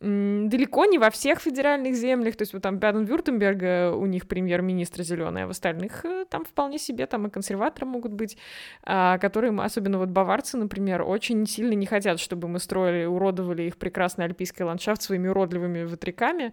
далеко 0.00 0.84
не 0.84 0.98
во 0.98 1.10
всех 1.10 1.40
федеральных 1.40 1.94
землях, 1.94 2.36
то 2.36 2.42
есть 2.42 2.52
вот 2.52 2.62
там 2.62 2.78
Баден-Вюртемберга 2.78 3.92
у 3.92 4.06
них 4.06 4.28
премьер-министр 4.28 5.02
зеленый, 5.02 5.44
а 5.44 5.46
в 5.46 5.50
остальных 5.50 6.04
э, 6.04 6.24
там 6.30 6.44
вполне 6.44 6.78
себе 6.78 7.06
там 7.06 7.26
и 7.26 7.30
консерваторы 7.30 7.86
могут 7.86 8.12
быть, 8.12 8.36
а, 8.84 9.18
которые, 9.18 9.52
особенно 9.60 9.98
вот 9.98 10.10
баварцы, 10.10 10.56
например, 10.56 11.02
очень 11.02 11.46
сильно 11.46 11.72
не 11.72 11.86
хотят, 11.86 12.20
чтобы 12.20 12.46
мы 12.46 12.60
строили, 12.60 13.06
уродовали 13.06 13.62
их 13.62 13.76
прекрасный 13.76 14.26
альпийский 14.26 14.64
ландшафт 14.64 15.02
своими 15.02 15.28
уродливыми 15.28 15.80
ветряками, 15.80 16.52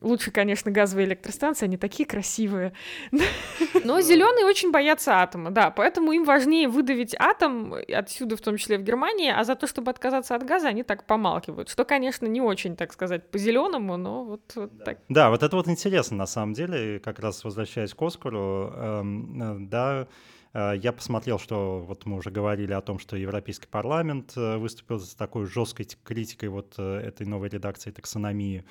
Лучше, 0.00 0.30
конечно, 0.30 0.70
газовые 0.70 1.06
электростанции, 1.06 1.66
они 1.66 1.76
такие 1.76 2.06
красивые. 2.08 2.72
Но 3.84 4.00
зеленые 4.00 4.46
очень 4.46 4.70
боятся 4.70 5.20
атома, 5.20 5.50
да, 5.50 5.70
поэтому 5.70 6.12
им 6.12 6.24
важнее 6.24 6.68
выдавить 6.68 7.14
атом, 7.18 7.74
отсюда 7.92 8.36
в 8.36 8.40
том 8.40 8.56
числе 8.56 8.78
в 8.78 8.82
Германии, 8.82 9.30
а 9.30 9.44
за 9.44 9.56
то, 9.56 9.66
чтобы 9.66 9.90
отказаться 9.90 10.34
от 10.34 10.44
газа, 10.44 10.68
они 10.68 10.84
так 10.84 11.04
помалкивают. 11.04 11.68
Что, 11.68 11.84
конечно, 11.84 12.26
не 12.26 12.40
очень, 12.40 12.76
так 12.76 12.92
сказать, 12.94 13.30
по-зеленому, 13.30 13.98
но 13.98 14.24
вот, 14.24 14.52
вот 14.54 14.76
да. 14.78 14.84
так. 14.84 14.98
Да, 15.10 15.30
вот 15.30 15.42
это 15.42 15.54
вот 15.54 15.68
интересно, 15.68 16.16
на 16.16 16.26
самом 16.26 16.54
деле, 16.54 16.98
как 17.00 17.18
раз 17.18 17.44
возвращаясь 17.44 17.92
к 17.92 18.00
Оскару, 18.00 18.72
эм, 18.74 19.42
э, 19.42 19.68
да, 19.68 20.08
я 20.52 20.92
посмотрел, 20.92 21.38
что 21.38 21.80
вот 21.80 22.06
мы 22.06 22.16
уже 22.16 22.30
говорили 22.30 22.72
о 22.72 22.80
том, 22.80 22.98
что 22.98 23.16
Европейский 23.16 23.68
парламент 23.68 24.32
э, 24.36 24.56
выступил 24.56 24.98
с 24.98 25.14
такой 25.14 25.46
жесткой 25.46 25.86
критикой 26.02 26.48
вот 26.48 26.74
э, 26.78 26.98
этой 26.98 27.26
новой 27.26 27.48
редакции 27.48 27.90
таксономии. 27.90 28.64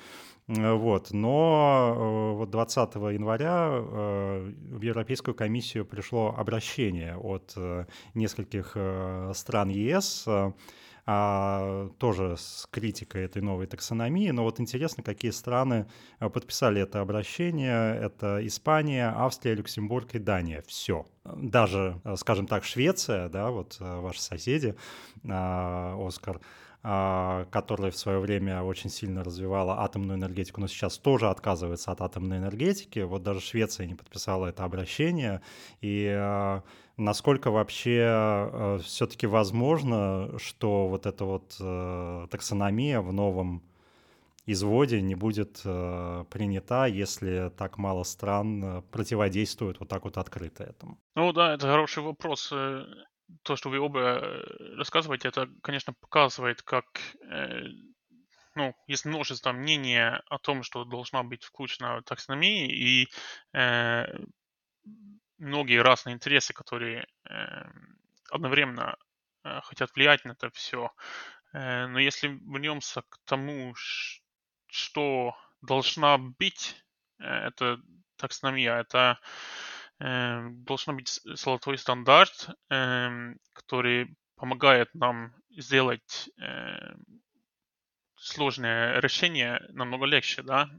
Вот. 0.48 1.12
Но 1.12 2.36
вот 2.36 2.50
20 2.50 2.95
января 2.95 3.69
в 3.69 4.81
Европейскую 4.81 5.36
комиссию 5.36 5.86
пришло 5.86 6.33
обращение 6.36 7.15
от 7.17 7.55
нескольких 8.15 8.75
стран 9.36 9.69
ЕС 9.69 10.25
а, 11.11 11.89
тоже 11.97 12.37
с 12.37 12.67
критикой 12.69 13.23
этой 13.23 13.41
новой 13.41 13.65
таксономии. 13.65 14.29
Но 14.29 14.43
вот 14.43 14.59
интересно, 14.59 15.01
какие 15.01 15.31
страны 15.31 15.87
а, 16.19 16.29
подписали 16.29 16.83
это 16.83 17.01
обращение. 17.01 17.95
Это 17.95 18.45
Испания, 18.45 19.11
Австрия, 19.17 19.55
Люксембург 19.55 20.13
и 20.13 20.19
Дания. 20.19 20.63
Все. 20.67 21.07
Даже, 21.25 21.99
скажем 22.15 22.45
так, 22.45 22.63
Швеция, 22.63 23.27
да, 23.27 23.49
вот 23.49 23.77
ваши 23.79 24.21
соседи, 24.21 24.75
Оскар, 25.23 26.39
а, 26.81 27.45
которая 27.51 27.91
в 27.91 27.97
свое 27.97 28.19
время 28.19 28.61
очень 28.61 28.89
сильно 28.89 29.21
развивала 29.21 29.81
атомную 29.81 30.17
энергетику, 30.17 30.61
но 30.61 30.67
сейчас 30.67 30.97
тоже 30.97 31.29
отказывается 31.29 31.91
от 31.91 32.01
атомной 32.01 32.37
энергетики. 32.37 32.99
Вот 32.99 33.21
даже 33.21 33.41
Швеция 33.41 33.85
не 33.85 33.95
подписала 33.95 34.45
это 34.45 34.63
обращение. 34.63 35.41
И 35.81 36.07
а, 36.07 36.61
насколько 37.00 37.51
вообще 37.51 38.03
а, 38.06 38.79
все-таки 38.84 39.27
возможно, 39.27 40.38
что 40.38 40.88
вот 40.88 41.06
эта 41.06 41.25
вот 41.25 42.29
таксономия 42.29 43.01
в 43.01 43.12
новом 43.13 43.63
изводе 44.46 45.01
не 45.01 45.15
будет 45.15 45.62
принята, 45.62 46.86
если 46.86 47.51
так 47.58 47.77
мало 47.77 48.03
стран 48.03 48.84
противодействуют 48.91 49.79
вот 49.79 49.89
так 49.89 50.03
вот 50.03 50.18
открыто 50.18 50.63
этому? 50.63 51.00
Ну 51.15 51.34
да, 51.34 51.53
это 51.53 51.68
хороший 51.68 52.03
вопрос. 52.03 52.51
Э, 52.51 52.86
то, 53.44 53.56
что 53.56 53.70
вы 53.70 53.79
оба 53.79 54.00
э, 54.00 54.75
рассказываете, 54.77 55.27
это, 55.27 55.50
конечно, 55.62 55.94
показывает, 55.94 56.62
как 56.62 56.86
э, 57.29 57.63
ну, 58.56 58.75
есть 58.88 59.06
множество 59.06 59.51
мнений 59.51 60.00
о 60.00 60.38
том, 60.39 60.63
что 60.63 60.84
должна 60.86 61.24
быть 61.24 61.44
включена 61.44 62.01
таксономия, 62.03 62.68
и 62.68 63.08
э, 63.53 64.06
многие 65.39 65.81
разные 65.81 66.15
интересы, 66.15 66.53
которые 66.53 67.08
э, 67.29 67.34
одновременно 68.31 68.98
э, 69.43 69.62
хотят 69.63 69.93
влиять 69.96 70.25
на 70.25 70.31
это 70.31 70.50
все. 70.51 70.91
Э, 71.53 71.88
но 71.88 72.00
если 72.00 72.27
вернемся 72.27 73.01
к 73.01 73.17
тому, 73.25 73.74
что 74.67 75.36
должна 75.62 76.17
быть 76.17 76.75
э, 77.19 77.24
эта 77.24 77.79
таксономия, 78.17 78.79
это 78.79 79.19
Эм, 80.00 80.63
должен 80.63 80.96
быть 80.96 81.19
золотой 81.25 81.77
стандарт, 81.77 82.50
эм, 82.69 83.38
который 83.53 84.15
помогает 84.38 84.93
нам 84.93 85.34
сделать 85.50 86.29
эм, 86.38 87.03
сложное 88.15 89.01
решение 89.01 89.60
намного 89.69 90.05
легче, 90.05 90.41
да. 90.41 90.69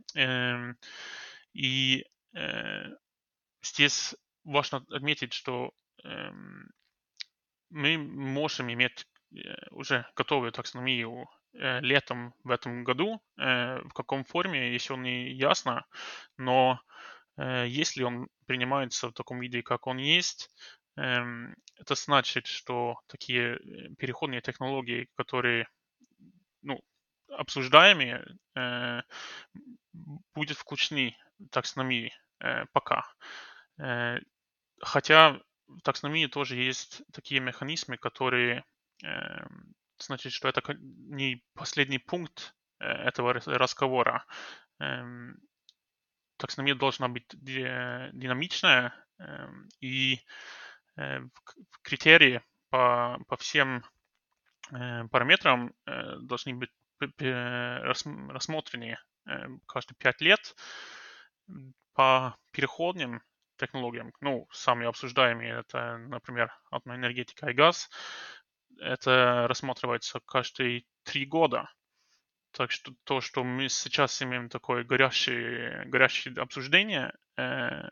И 1.52 2.04
э, 2.34 2.84
здесь 3.62 4.14
важно 4.44 4.84
отметить, 4.90 5.32
что 5.32 5.72
мы 7.70 7.98
можем 7.98 8.72
иметь 8.72 9.06
э, 9.32 9.38
уже 9.70 10.06
готовую 10.16 10.50
таксономию 10.50 11.28
э, 11.52 11.80
летом 11.80 12.34
в 12.42 12.50
этом 12.50 12.84
году. 12.84 13.22
В 13.36 13.92
каком 13.94 14.24
форме 14.24 14.74
еще 14.74 14.96
не 14.96 15.30
ясно, 15.32 15.84
но 16.36 16.80
Э, 17.40 17.66
если 17.66 18.02
он 18.02 18.28
принимается 18.46 19.08
в 19.08 19.12
таком 19.12 19.40
виде, 19.40 19.62
как 19.62 19.86
он 19.86 19.98
есть, 19.98 20.50
эм, 20.96 21.54
это 21.76 21.94
значит, 21.94 22.46
что 22.46 23.00
такие 23.06 23.56
э, 23.56 23.94
переходные 23.98 24.42
технологии, 24.42 25.08
которые 25.16 25.68
ну, 26.62 26.80
обсуждаемые, 27.28 28.26
э, 28.56 29.02
будут 30.34 30.58
включены 30.58 31.16
в 31.38 31.48
таксономии 31.48 32.12
пока. 32.72 33.04
Хотя 34.82 35.40
в 35.68 35.80
таксономии 35.82 36.26
тоже 36.26 36.56
есть 36.56 37.02
такие 37.12 37.40
механизмы, 37.40 37.96
которые 37.96 38.64
эм, 39.02 39.74
значит, 39.98 40.32
что 40.32 40.48
это 40.48 40.62
не 40.78 41.44
последний 41.54 41.98
пункт 41.98 42.54
этого 42.78 43.34
разговора. 43.34 44.24
Эм, 44.78 45.38
таксономия 46.38 46.74
должна 46.74 47.08
быть 47.08 47.26
динамичная, 47.32 48.94
эм, 49.18 49.68
и 49.80 50.20
э, 50.96 51.20
критерии 51.82 52.42
по, 52.70 53.18
по 53.28 53.36
всем 53.36 53.84
э, 54.72 55.04
параметрам 55.08 55.72
э, 55.86 56.16
должны 56.20 56.54
быть 56.54 56.70
рассмотрены 56.98 58.98
каждые 59.64 59.96
пять 59.96 60.20
лет 60.20 60.54
по 61.94 62.36
переходным 62.50 63.22
технологиям. 63.60 64.12
Ну, 64.20 64.48
самые 64.50 64.88
обсуждаемые 64.88 65.60
это, 65.60 65.98
например, 65.98 66.52
атомная 66.70 66.96
энергетика 66.98 67.50
и 67.50 67.54
газ. 67.54 67.90
Это 68.78 69.46
рассматривается 69.48 70.20
каждые 70.24 70.84
три 71.04 71.26
года. 71.26 71.70
Так 72.52 72.70
что 72.72 72.92
то, 73.04 73.20
что 73.20 73.44
мы 73.44 73.68
сейчас 73.68 74.22
имеем 74.22 74.48
такое 74.48 74.82
горящее, 74.82 75.84
горящее 75.86 76.34
обсуждение, 76.34 77.12
э, 77.36 77.82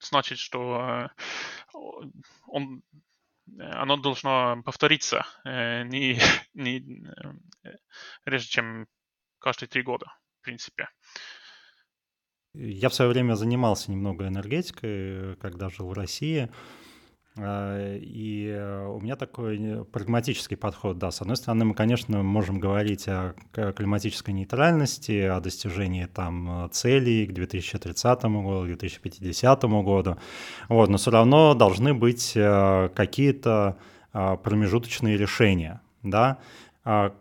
значит, 0.00 0.38
что 0.38 0.80
э, 0.80 2.08
он, 2.46 2.82
оно 3.58 3.96
должно 3.96 4.62
повториться 4.64 5.26
э, 5.44 5.84
не, 5.84 6.18
не 6.54 7.04
э, 7.64 7.76
реже, 8.26 8.48
чем 8.48 8.86
каждые 9.38 9.68
три 9.68 9.82
года, 9.82 10.06
в 10.40 10.44
принципе. 10.44 10.88
Я 12.54 12.88
в 12.88 12.94
свое 12.94 13.10
время 13.10 13.34
занимался 13.34 13.90
немного 13.90 14.26
энергетикой, 14.26 15.36
когда 15.36 15.68
жил 15.68 15.88
в 15.88 15.92
России. 15.92 16.48
А, 17.40 17.96
и 17.96 18.48
э, 18.48 18.86
у 18.86 19.00
меня 19.00 19.16
такой 19.16 19.84
прагматический 19.92 20.56
подход, 20.56 20.98
да. 20.98 21.10
С 21.10 21.20
одной 21.20 21.36
стороны, 21.36 21.66
мы, 21.66 21.74
конечно, 21.74 22.22
можем 22.22 22.58
говорить 22.58 23.06
о 23.06 23.34
климатической 23.52 24.34
нейтральности, 24.34 25.22
о 25.22 25.40
достижении 25.40 26.06
там 26.06 26.64
э, 26.64 26.68
целей 26.70 27.26
к 27.26 27.32
2030 27.32 28.22
году, 28.24 28.64
к 28.64 28.66
2050 28.66 29.62
году, 29.64 30.16
вот, 30.68 30.88
но 30.88 30.96
все 30.96 31.10
равно 31.10 31.54
должны 31.54 31.94
быть 31.94 32.32
э, 32.34 32.90
какие-то 32.94 33.78
промежуточные 34.10 35.18
решения, 35.18 35.82
да, 36.02 36.38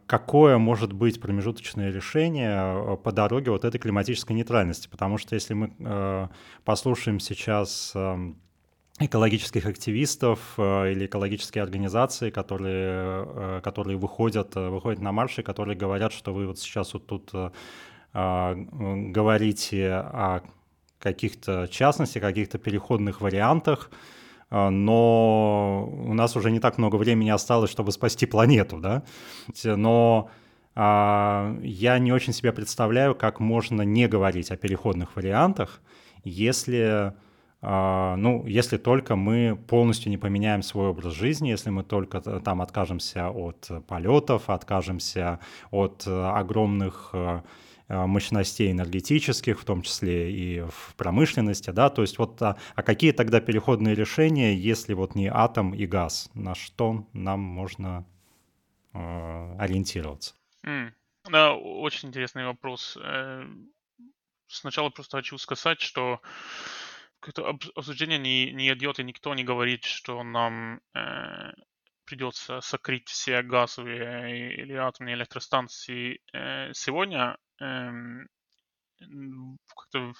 какое 0.06 0.58
может 0.58 0.94
быть 0.94 1.20
промежуточное 1.20 1.92
решение 1.92 2.98
по 3.04 3.12
дороге 3.12 3.52
вот 3.52 3.66
этой 3.66 3.80
климатической 3.80 4.36
нейтральности. 4.36 4.88
Потому 4.88 5.18
что 5.18 5.36
если 5.36 5.54
мы 5.54 6.30
послушаем 6.64 7.20
сейчас 7.20 7.92
эм, 7.96 8.38
экологических 9.00 9.66
активистов 9.66 10.40
э, 10.58 10.92
или 10.92 11.06
экологические 11.06 11.64
организации, 11.64 12.30
которые, 12.32 13.26
э, 13.28 13.62
которые 13.64 13.98
выходят, 13.98 14.56
э, 14.56 14.70
выходят 14.70 15.00
на 15.02 15.12
марши, 15.12 15.44
которые 15.44 15.78
говорят, 15.78 16.14
что 16.14 16.34
вы 16.34 16.48
вот 16.48 16.60
сейчас 16.60 16.94
вот 16.94 17.06
тут 17.06 17.32
говорите 18.14 19.94
о 19.94 20.42
каких-то 20.98 21.68
частностях, 21.70 22.24
каких-то 22.24 22.58
переходных 22.58 23.22
вариантах, 23.22 23.92
но 24.50 25.90
у 26.06 26.14
нас 26.14 26.36
уже 26.36 26.52
не 26.52 26.60
так 26.60 26.78
много 26.78 26.96
времени 26.96 27.30
осталось, 27.30 27.70
чтобы 27.70 27.92
спасти 27.92 28.26
планету, 28.26 28.78
да, 28.78 29.04
но 29.64 30.30
я 30.76 31.98
не 32.00 32.12
очень 32.12 32.34
себе 32.34 32.54
представляю, 32.54 33.16
как 33.16 33.40
можно 33.40 33.82
не 33.82 34.08
говорить 34.08 34.52
о 34.52 34.58
переходных 34.58 35.16
вариантах, 35.16 35.82
если 36.24 37.14
а, 37.62 38.16
ну, 38.18 38.46
если 38.46 38.78
только 38.78 39.16
мы 39.16 39.58
полностью 39.68 40.12
не 40.12 40.18
поменяем 40.18 40.62
свой 40.62 40.90
образ 40.90 41.14
жизни, 41.14 41.50
если 41.50 41.72
мы 41.72 41.84
только 41.84 42.22
там 42.22 42.62
откажемся 42.62 43.30
от 43.30 43.70
полетов, 43.88 44.50
откажемся 44.50 45.40
от 45.72 46.06
э, 46.06 46.12
огромных 46.12 47.10
э, 47.14 47.42
мощностей 47.88 48.71
энергетических, 48.71 49.60
в 49.60 49.65
том 49.65 49.82
числе 49.82 50.32
и 50.32 50.62
в 50.62 50.95
промышленности, 50.95 51.69
да, 51.69 51.89
то 51.89 52.02
есть 52.02 52.17
вот 52.17 52.41
а, 52.41 52.58
а 52.76 52.84
какие 52.84 53.12
тогда 53.12 53.39
переходные 53.39 53.95
решения, 53.95 54.56
если 54.56 54.93
вот 54.93 55.15
не 55.15 55.28
атом 55.28 55.73
и 55.73 55.86
газ, 55.86 56.30
на 56.34 56.56
что 56.56 57.08
нам 57.13 57.39
можно 57.39 58.06
э, 58.93 59.56
ориентироваться? 59.58 60.36
Mm. 60.65 60.91
Да, 61.30 61.56
очень 61.56 62.10
интересный 62.10 62.45
вопрос. 62.45 62.97
Сначала 64.47 64.89
просто 64.89 65.17
хочу 65.17 65.38
сказать, 65.38 65.82
что 65.82 66.21
какое-то 67.19 67.58
обсуждение 67.76 68.17
не, 68.17 68.52
не 68.52 68.71
идет, 68.73 69.00
и 69.00 69.04
никто 69.04 69.34
не 69.36 69.43
говорит, 69.43 69.84
что 69.84 70.23
нам 70.23 70.80
э, 70.93 71.52
придется 72.06 72.62
сокрыть 72.62 73.10
все 73.10 73.41
газовые 73.41 74.56
или 74.56 74.73
атомные 74.73 75.15
электростанции 75.15 76.21
э, 76.34 76.71
сегодня. 76.73 77.38
Э, 77.60 77.91
как-то 79.76 80.13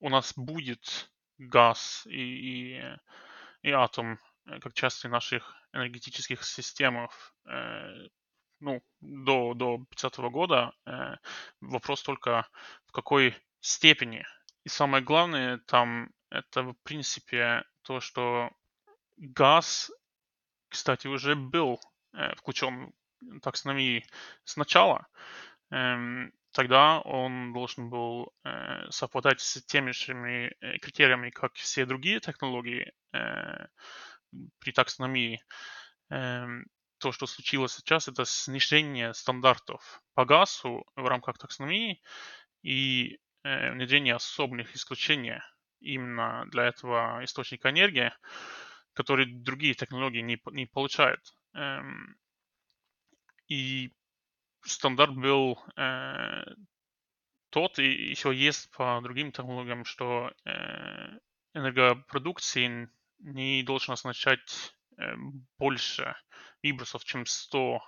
у 0.00 0.08
нас 0.08 0.32
будет 0.36 1.10
газ 1.38 2.06
и, 2.06 2.76
и, 2.76 2.82
и 3.62 3.70
атом 3.70 4.18
э, 4.46 4.58
как 4.60 4.74
части 4.74 5.06
наших 5.06 5.54
энергетических 5.72 6.44
систем 6.44 7.08
э, 7.46 8.08
ну, 8.60 8.82
до, 9.00 9.54
до 9.54 9.84
50 9.90 10.16
года. 10.30 10.72
Э, 10.86 11.16
вопрос 11.60 12.02
только 12.02 12.48
в 12.86 12.92
какой 12.92 13.36
степени. 13.60 14.24
И 14.64 14.68
самое 14.68 15.02
главное, 15.02 15.58
там 15.66 16.10
это, 16.30 16.62
в 16.62 16.74
принципе, 16.82 17.64
то, 17.82 18.00
что 18.00 18.50
газ, 19.16 19.90
кстати, 20.68 21.06
уже 21.06 21.34
был 21.34 21.80
включен 22.36 22.92
таксономии 23.42 24.04
сначала, 24.44 24.98
эм, 24.98 25.51
тогда 26.52 27.00
он 27.00 27.52
должен 27.52 27.88
был 27.88 28.32
э, 28.44 28.90
совпадать 28.90 29.40
с 29.40 29.62
теми 29.62 29.90
же 29.92 30.12
э, 30.12 30.78
критериями, 30.78 31.30
как 31.30 31.54
все 31.54 31.86
другие 31.86 32.20
технологии 32.20 32.92
э, 33.12 33.66
при 34.58 34.72
таксономии. 34.72 35.42
Эм, 36.10 36.66
то, 36.98 37.10
что 37.10 37.26
случилось 37.26 37.74
сейчас, 37.74 38.06
это 38.06 38.24
снижение 38.24 39.12
стандартов 39.14 40.02
по 40.14 40.24
газу 40.24 40.84
в 40.94 41.06
рамках 41.06 41.38
таксономии 41.38 42.00
и 42.62 43.18
внедрение 43.42 44.14
особых 44.14 44.76
исключений 44.76 45.40
именно 45.80 46.46
для 46.52 46.66
этого 46.66 47.24
источника 47.24 47.70
энергии, 47.70 48.12
который 48.92 49.26
другие 49.26 49.74
технологии 49.74 50.20
не, 50.20 50.40
не 50.52 50.66
получают. 50.66 51.34
Эм, 51.54 52.16
и 53.48 53.92
стандарт 54.64 55.14
был 55.14 55.58
э, 55.76 56.42
тот, 57.50 57.78
и 57.78 58.10
еще 58.10 58.34
есть 58.34 58.70
по 58.70 59.00
другим 59.02 59.32
технологиям, 59.32 59.84
что 59.84 60.32
э, 60.44 61.18
энергопродукции 61.54 62.88
не 63.18 63.62
должен 63.62 63.92
означать 63.92 64.74
э, 64.96 65.14
больше 65.58 66.16
вибрусов, 66.62 67.04
чем 67.04 67.26
100 67.26 67.80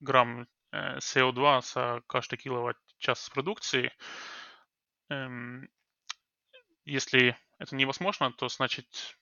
грамм 0.00 0.48
э, 0.72 0.98
СО2 0.98 1.62
за 1.62 2.02
каждый 2.06 2.38
киловатт-час 2.38 3.28
продукции. 3.30 3.92
Эм, 5.10 5.68
если 6.84 7.36
это 7.58 7.76
невозможно, 7.76 8.32
то 8.32 8.48
значит 8.48 9.18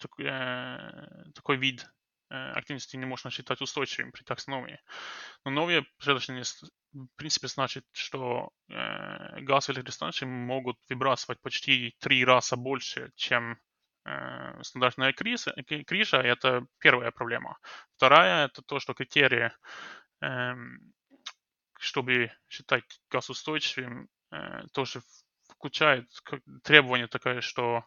такой, 0.00 0.26
э, 0.26 1.24
такой 1.34 1.56
вид 1.56 1.86
активности 2.52 2.96
не 2.96 3.06
можно 3.06 3.30
считать 3.30 3.60
устойчивым 3.60 4.12
при 4.12 4.22
таксономии. 4.22 4.80
Но 5.44 5.50
новые 5.50 5.82
предложения 5.98 6.44
в 6.92 7.08
принципе 7.16 7.48
значит, 7.48 7.84
что 7.92 8.50
э, 8.68 9.40
газовые 9.40 9.78
электростанции 9.78 10.26
могут 10.26 10.78
выбрасывать 10.88 11.40
почти 11.40 11.96
три 11.98 12.24
раза 12.24 12.56
больше, 12.56 13.10
чем 13.16 13.58
э, 14.04 14.62
стандартная 14.62 15.12
криза, 15.12 15.54
крижа. 15.86 16.22
Это 16.22 16.66
первая 16.78 17.10
проблема. 17.10 17.58
Вторая 17.96 18.46
это 18.46 18.62
то, 18.62 18.78
что 18.78 18.94
критерии, 18.94 19.52
э, 20.22 20.54
чтобы 21.78 22.30
считать 22.48 22.84
газ 23.10 23.28
устойчивым, 23.30 24.08
э, 24.30 24.62
тоже 24.72 25.02
включает 25.48 26.08
требование 26.62 27.08
такое, 27.08 27.40
что 27.40 27.84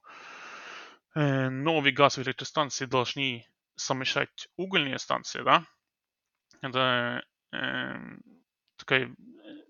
э, 1.15 1.49
новые 1.49 1.93
газовые 1.93 2.27
электростанции 2.27 2.85
должны 2.85 3.47
совмещать 3.77 4.49
угольные 4.57 4.99
станции, 4.99 5.41
да? 5.43 5.65
Это 6.61 7.23
э, 7.53 7.95
такое 8.77 9.15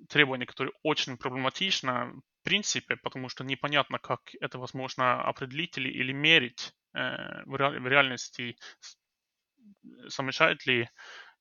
требование, 0.10 0.48
которое 0.48 0.72
очень 0.84 1.18
проблематично 1.18 2.14
в 2.42 2.44
принципе, 2.44 2.96
потому 2.96 3.28
что 3.28 3.44
непонятно, 3.44 4.00
как 4.00 4.22
это 4.40 4.58
возможно 4.58 5.22
определить 5.22 5.78
или, 5.78 5.90
или 5.90 6.14
мерить 6.14 6.72
э, 6.94 7.44
в, 7.46 7.56
ре, 7.56 7.80
в 7.80 7.88
реальности, 7.88 8.58
совмещает 10.08 10.66
ли 10.66 10.90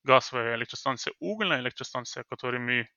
газовая 0.03 0.55
электростанция 0.55 1.13
угольная 1.19 1.61
электростанция, 1.61 2.25
которую 2.29 2.61
мы 2.61 2.89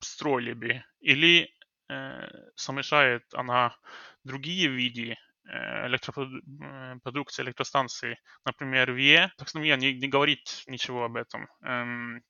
строили 0.00 0.52
бы, 0.52 0.84
или 1.00 1.54
Э, 1.88 2.28
совмещает 2.56 3.22
она 3.34 3.76
другие 4.24 4.68
виды 4.68 5.16
э, 5.46 5.86
электропродукции, 5.86 7.42
электростанции, 7.42 8.18
например, 8.44 8.92
ВИЭ. 8.92 9.30
Таксономия 9.36 9.76
не, 9.76 9.94
не 9.94 10.08
говорит 10.08 10.64
ничего 10.66 11.04
об 11.04 11.16
этом. 11.16 11.48
Эм, 11.62 12.22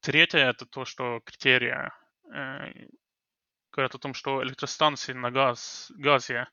третье– 0.00 0.38
это 0.50 0.66
то, 0.66 0.84
что 0.84 1.20
критерии 1.24 1.90
э, 2.32 2.88
говорят 3.72 3.94
о 3.94 3.98
том, 3.98 4.14
что 4.14 4.42
электростанции 4.42 5.12
на 5.12 5.30
газ, 5.30 5.90
газе 5.96 6.48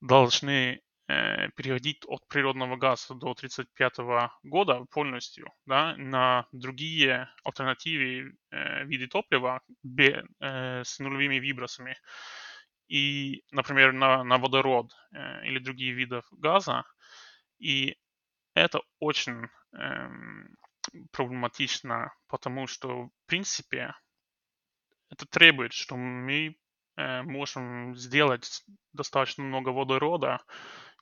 должны 0.00 0.80
э, 1.08 1.48
переходить 1.50 2.02
от 2.06 2.26
природного 2.28 2.76
газа 2.76 3.14
до 3.14 3.32
1935 3.32 3.98
года 4.42 4.84
полностью 4.90 5.52
да, 5.66 5.94
на 5.96 6.46
другие 6.52 7.28
альтернативы 7.44 8.32
э, 8.50 8.84
виды 8.84 9.06
топлива 9.06 9.60
бе, 9.82 10.24
э, 10.40 10.82
с 10.84 10.98
нулевыми 10.98 11.36
вибросами. 11.36 11.96
И, 12.88 13.42
например, 13.50 13.92
на, 13.92 14.22
на 14.24 14.38
водород 14.38 14.92
э, 15.12 15.46
или 15.46 15.58
другие 15.58 15.92
виды 15.92 16.22
газа. 16.32 16.84
И 17.58 17.96
это 18.54 18.80
очень 19.00 19.46
э, 19.76 20.08
проблематично, 21.12 22.12
потому 22.28 22.66
что, 22.66 23.06
в 23.06 23.10
принципе, 23.26 23.94
это 25.10 25.26
требует, 25.26 25.72
что 25.72 25.96
мы 25.96 26.56
э, 26.96 27.22
можем 27.22 27.96
сделать 27.96 28.64
достаточно 28.92 29.42
много 29.44 29.70
водорода, 29.70 30.40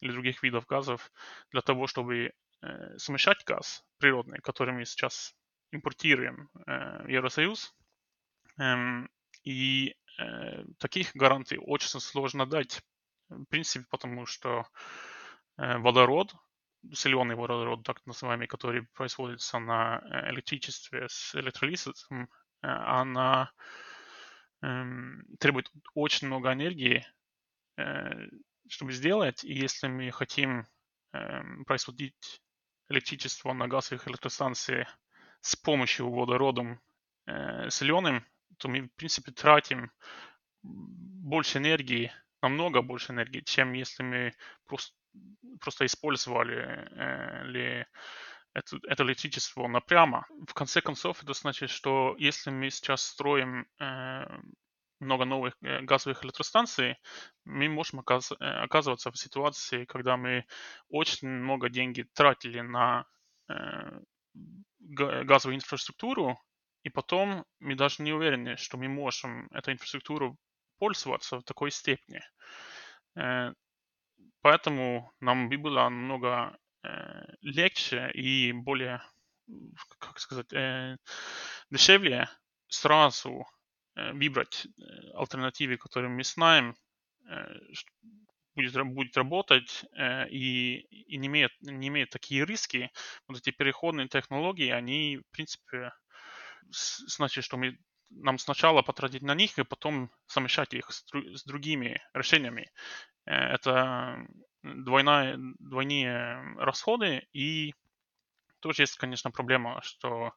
или 0.00 0.12
других 0.12 0.42
видов 0.42 0.66
газов 0.66 1.10
для 1.50 1.62
того, 1.62 1.86
чтобы 1.86 2.32
э, 2.62 2.98
смешать 2.98 3.42
газ 3.46 3.84
природный, 3.98 4.40
который 4.40 4.74
мы 4.74 4.84
сейчас 4.84 5.34
импортируем 5.72 6.48
э, 6.66 7.04
в 7.04 7.08
Евросоюз. 7.08 7.74
Эм, 8.58 9.08
и 9.44 9.94
таких 10.78 11.14
гарантий 11.14 11.58
очень 11.58 12.00
сложно 12.00 12.46
дать, 12.46 12.82
в 13.28 13.44
принципе, 13.46 13.86
потому 13.90 14.26
что 14.26 14.66
э, 15.58 15.78
водород, 15.78 16.34
соленый 16.92 17.36
водород, 17.36 17.82
так 17.82 18.04
называемый, 18.06 18.46
который 18.46 18.86
производится 18.94 19.58
на 19.58 19.98
э, 19.98 20.30
электричестве 20.30 21.06
с 21.08 21.34
электролизом, 21.34 21.94
э, 22.62 22.66
она 22.66 23.50
э, 24.62 24.84
требует 25.40 25.70
очень 25.94 26.26
много 26.28 26.52
энергии, 26.52 27.06
э, 27.76 28.28
чтобы 28.68 28.92
сделать. 28.92 29.44
И 29.44 29.54
если 29.54 29.88
мы 29.88 30.10
хотим 30.10 30.66
э, 31.12 31.42
производить 31.66 32.42
электричество 32.88 33.52
на 33.52 33.68
газовых 33.68 34.06
электростанциях 34.08 34.88
с 35.40 35.56
помощью 35.56 36.10
водородом 36.10 36.80
э, 37.26 37.70
соленым, 37.70 38.24
то 38.58 38.68
мы, 38.68 38.82
в 38.82 38.94
принципе, 38.96 39.32
тратим 39.32 39.90
больше 40.62 41.58
энергии, 41.58 42.12
намного 42.42 42.82
больше 42.82 43.12
энергии, 43.12 43.40
чем 43.40 43.72
если 43.72 44.02
мы 44.02 44.32
просто, 44.66 44.94
просто 45.60 45.86
использовали 45.86 46.56
э, 46.56 47.44
ли 47.46 47.86
это, 48.54 48.78
это 48.88 49.02
электричество 49.02 49.66
напрямо. 49.66 50.26
В 50.46 50.54
конце 50.54 50.80
концов, 50.80 51.22
это 51.22 51.34
значит, 51.34 51.70
что 51.70 52.14
если 52.18 52.50
мы 52.50 52.70
сейчас 52.70 53.02
строим 53.02 53.66
э, 53.80 54.24
много 55.00 55.24
новых 55.24 55.54
э, 55.62 55.80
газовых 55.82 56.24
электростанций, 56.24 56.96
мы 57.44 57.68
можем 57.68 58.00
оказ- 58.00 58.36
э, 58.38 58.44
оказываться 58.44 59.10
в 59.10 59.18
ситуации, 59.18 59.84
когда 59.84 60.16
мы 60.16 60.44
очень 60.88 61.28
много 61.28 61.68
денег 61.68 62.06
тратили 62.12 62.60
на 62.60 63.06
э, 63.48 64.00
газовую 64.78 65.56
инфраструктуру, 65.56 66.38
и 66.84 66.90
потом 66.90 67.44
мы 67.58 67.74
даже 67.74 68.02
не 68.02 68.12
уверены, 68.12 68.56
что 68.56 68.76
мы 68.76 68.88
можем 68.88 69.48
эту 69.52 69.72
инфраструктуру 69.72 70.36
пользоваться 70.78 71.38
в 71.38 71.42
такой 71.42 71.72
степени. 71.72 72.22
Поэтому 74.42 75.12
нам 75.20 75.48
бы 75.48 75.58
было 75.58 75.88
намного 75.88 76.56
легче 77.40 78.10
и 78.12 78.52
более, 78.52 79.02
как 79.98 80.20
сказать, 80.20 80.48
дешевле 81.70 82.28
сразу 82.68 83.46
Э, 83.96 84.12
выбрать 84.12 84.66
э, 84.66 84.82
альтернативы, 85.14 85.76
которые 85.76 86.10
мы 86.10 86.24
знаем, 86.24 86.74
э, 87.28 87.58
будет, 88.56 88.74
будет 88.86 89.16
работать 89.16 89.84
и, 90.30 90.78
и 90.90 91.16
не, 91.16 91.26
имеет, 91.26 91.50
не 91.60 91.88
имеет 91.88 92.10
такие 92.10 92.44
риски. 92.44 92.90
Вот 93.26 93.38
эти 93.38 93.50
переходные 93.50 94.08
технологии, 94.08 94.70
они, 94.70 95.18
в 95.18 95.30
принципе, 95.32 95.92
значит, 96.70 97.44
что 97.44 97.56
мы 97.56 97.78
нам 98.10 98.38
сначала 98.38 98.82
потратить 98.82 99.22
на 99.22 99.34
них, 99.34 99.58
и 99.58 99.64
потом 99.64 100.10
совмещать 100.26 100.74
их 100.74 100.90
с, 100.90 101.04
с 101.12 101.44
другими 101.44 102.02
решениями. 102.12 102.70
Это 103.24 104.18
двойная, 104.62 105.36
двойные 105.58 106.54
расходы, 106.58 107.26
и 107.32 107.74
тоже 108.60 108.82
есть, 108.82 108.96
конечно, 108.96 109.30
проблема, 109.30 109.80
что 109.82 110.32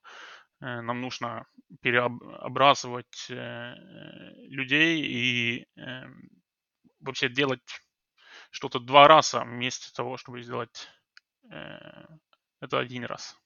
Э, 0.59 0.81
нам 0.81 1.01
нужно 1.01 1.45
переобразовать 1.81 3.29
э, 3.29 3.73
людей 4.47 5.01
и 5.01 5.67
эм, 5.75 6.29
вообще 6.99 7.29
делать 7.29 7.61
что-то 8.49 8.79
два 8.79 9.07
раза 9.07 9.41
вместо 9.41 9.93
того, 9.93 10.17
чтобы 10.17 10.41
сделать 10.41 10.87
э, 11.51 11.77
это 12.59 12.79
один 12.79 13.05
раз. 13.05 13.37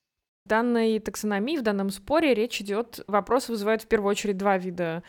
В 0.45 0.49
данной 0.49 0.99
таксономии, 0.99 1.57
в 1.57 1.61
данном 1.61 1.91
споре 1.91 2.33
речь 2.33 2.61
идет, 2.61 3.01
вопрос 3.07 3.47
вызывает 3.47 3.83
в 3.83 3.87
первую 3.87 4.09
очередь 4.09 4.37
два 4.37 4.57
вида 4.57 5.03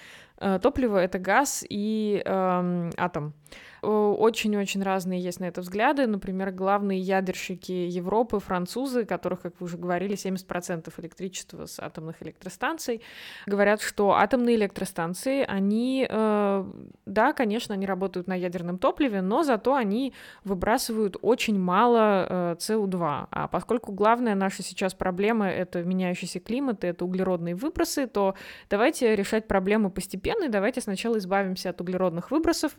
топливо— 0.62 0.98
это 0.98 1.18
газ 1.18 1.64
и 1.68 2.22
э, 2.24 2.90
атом. 2.96 3.34
Очень-очень 3.82 4.80
разные 4.80 5.20
есть 5.20 5.40
на 5.40 5.46
это 5.46 5.60
взгляды. 5.60 6.06
Например, 6.06 6.52
главные 6.52 7.00
ядерщики 7.00 7.72
Европы, 7.72 8.38
французы, 8.38 9.04
которых, 9.04 9.40
как 9.40 9.54
вы 9.58 9.64
уже 9.64 9.76
говорили, 9.76 10.14
70% 10.14 10.92
электричества 10.98 11.66
с 11.66 11.80
атомных 11.80 12.22
электростанций, 12.22 13.02
говорят, 13.44 13.80
что 13.82 14.12
атомные 14.12 14.54
электростанции, 14.54 15.44
они, 15.48 16.06
э, 16.08 16.64
да, 17.06 17.32
конечно, 17.32 17.74
они 17.74 17.84
работают 17.84 18.28
на 18.28 18.36
ядерном 18.36 18.78
топливе, 18.78 19.20
но 19.20 19.42
зато 19.42 19.74
они 19.74 20.14
выбрасывают 20.44 21.16
очень 21.20 21.58
мало 21.58 22.26
э, 22.28 22.56
СО2. 22.60 23.26
А 23.32 23.48
поскольку 23.48 23.90
главная 23.90 24.36
наша 24.36 24.62
сейчас 24.62 24.94
проблема— 24.94 25.48
это 25.50 25.82
меняющийся 25.82 26.38
климат, 26.38 26.84
и 26.84 26.86
это 26.86 27.04
углеродные 27.04 27.56
выбросы, 27.56 28.06
то 28.06 28.36
давайте 28.70 29.16
решать 29.16 29.48
проблемы 29.48 29.90
постепенно, 29.90 30.31
и 30.44 30.48
давайте 30.48 30.80
сначала 30.80 31.18
избавимся 31.18 31.70
от 31.70 31.80
углеродных 31.80 32.30
выбросов, 32.30 32.72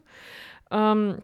эм, 0.70 1.24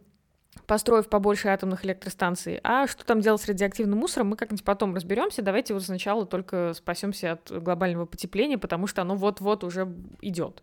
построив 0.66 1.08
побольше 1.08 1.48
атомных 1.48 1.84
электростанций. 1.84 2.60
А 2.62 2.86
что 2.86 3.04
там 3.04 3.20
делать 3.20 3.42
с 3.42 3.46
радиоактивным 3.46 3.98
мусором, 3.98 4.28
мы 4.28 4.36
как-нибудь 4.36 4.64
потом 4.64 4.94
разберемся. 4.94 5.42
Давайте 5.42 5.74
вот 5.74 5.82
сначала 5.82 6.26
только 6.26 6.72
спасемся 6.74 7.32
от 7.32 7.50
глобального 7.50 8.06
потепления, 8.06 8.58
потому 8.58 8.86
что 8.86 9.02
оно 9.02 9.14
вот-вот 9.16 9.64
уже 9.64 9.92
идет. 10.20 10.62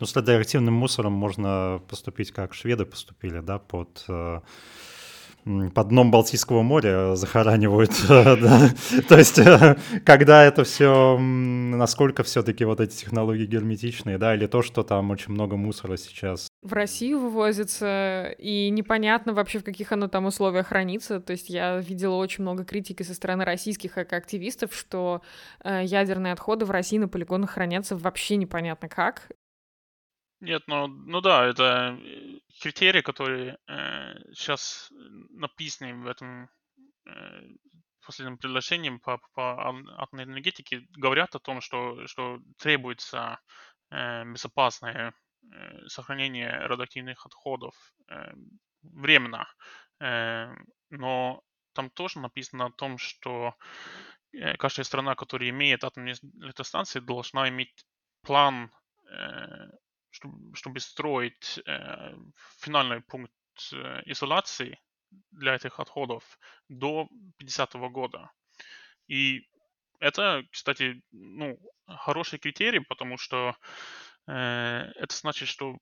Ну, 0.00 0.06
с 0.06 0.14
радиоактивным 0.14 0.74
мусором 0.74 1.12
можно 1.12 1.82
поступить, 1.88 2.30
как 2.30 2.54
шведы 2.54 2.86
поступили, 2.86 3.40
да, 3.40 3.58
под 3.58 4.04
под 5.74 5.88
дном 5.88 6.10
Балтийского 6.10 6.62
моря 6.62 7.14
захоранивают. 7.14 7.90
То 8.06 9.18
есть, 9.18 9.38
э, 9.38 9.76
когда 10.04 10.44
это 10.44 10.64
все, 10.64 11.18
насколько 11.18 12.22
все-таки 12.22 12.64
вот 12.64 12.80
эти 12.80 12.96
технологии 12.96 13.46
герметичные, 13.46 14.18
да, 14.18 14.34
или 14.34 14.46
то, 14.46 14.62
что 14.62 14.82
там 14.82 15.10
очень 15.10 15.32
много 15.32 15.56
мусора 15.56 15.96
сейчас. 15.96 16.48
В 16.62 16.72
Россию 16.72 17.20
вывозится, 17.20 18.34
и 18.38 18.70
непонятно 18.70 19.32
вообще, 19.32 19.58
в 19.58 19.64
каких 19.64 19.92
оно 19.92 20.08
там 20.08 20.26
условиях 20.26 20.68
хранится. 20.68 21.20
То 21.20 21.32
есть 21.32 21.48
я 21.48 21.78
видела 21.78 22.14
очень 22.16 22.42
много 22.42 22.64
критики 22.64 23.02
со 23.02 23.14
стороны 23.14 23.44
российских 23.44 23.96
активистов, 23.96 24.74
что 24.74 25.22
э, 25.64 25.82
ядерные 25.84 26.32
отходы 26.32 26.64
в 26.64 26.70
России 26.70 26.98
на 26.98 27.08
полигонах 27.08 27.50
хранятся 27.50 27.96
вообще 27.96 28.36
непонятно 28.36 28.88
как. 28.88 29.28
Нет, 30.40 30.62
ну, 30.68 30.86
ну 30.86 31.20
да, 31.20 31.46
это 31.46 31.98
э, 32.00 32.38
критерии, 32.62 33.00
которые 33.00 33.58
э, 33.66 34.14
сейчас 34.32 34.88
написаны 35.30 35.94
в 35.94 36.06
этом 36.06 36.48
э, 37.06 37.40
последнем 38.06 38.38
предложении 38.38 38.90
по, 38.98 39.18
по 39.34 39.68
атомной 39.98 40.24
энергетике, 40.24 40.86
говорят 40.96 41.34
о 41.34 41.40
том, 41.40 41.60
что, 41.60 42.06
что 42.06 42.38
требуется 42.56 43.40
э, 43.90 44.24
безопасное 44.26 45.12
э, 45.52 45.88
сохранение 45.88 46.50
радиоактивных 46.66 47.26
отходов 47.26 47.74
э, 48.08 48.32
временно. 48.82 49.46
Э, 50.00 50.54
но 50.90 51.42
там 51.72 51.90
тоже 51.90 52.20
написано 52.20 52.66
о 52.66 52.72
том, 52.72 52.98
что 52.98 53.54
э, 54.32 54.56
каждая 54.56 54.84
страна, 54.84 55.16
которая 55.16 55.50
имеет 55.50 55.82
атомные 55.82 56.14
электростанции, 56.40 57.00
должна 57.00 57.48
иметь 57.48 57.84
план 58.22 58.70
э, 59.10 59.68
чтобы, 60.10 60.80
строить 60.80 61.60
э, 61.66 62.14
финальный 62.60 63.00
пункт 63.00 63.32
э, 63.72 64.02
изоляции 64.06 64.78
для 65.30 65.54
этих 65.54 65.80
отходов 65.80 66.38
до 66.68 67.08
50 67.38 67.74
-го 67.74 67.88
года. 67.90 68.30
И 69.08 69.48
это, 70.00 70.44
кстати, 70.50 71.02
ну, 71.12 71.58
хороший 71.86 72.38
критерий, 72.38 72.80
потому 72.80 73.18
что 73.18 73.56
э, 74.26 74.32
это 74.32 75.16
значит, 75.16 75.48
что 75.48 75.78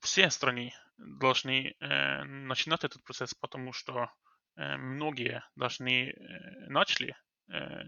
все 0.00 0.30
страны 0.30 0.72
должны 0.98 1.74
э, 1.80 2.24
начинать 2.24 2.84
этот 2.84 3.02
процесс, 3.04 3.34
потому 3.34 3.72
что 3.72 4.10
э, 4.56 4.76
многие 4.76 5.42
должны 5.56 6.10
э, 6.10 6.68
начали 6.68 7.16
э, 7.52 7.82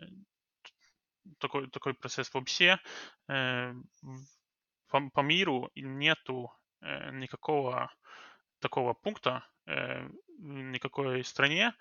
такой, 1.39 1.71
такой 1.71 1.95
процесс 1.95 2.33
вообще. 2.35 2.79
Э, 3.29 3.73
по, 4.89 5.11
по 5.11 5.21
миру 5.21 5.71
нету 5.75 6.53
э, 6.81 7.11
никакого 7.13 7.91
такого 8.61 8.95
пункта 8.95 9.47
э, 9.67 10.09
никакой 10.39 11.25
стране. 11.25 11.75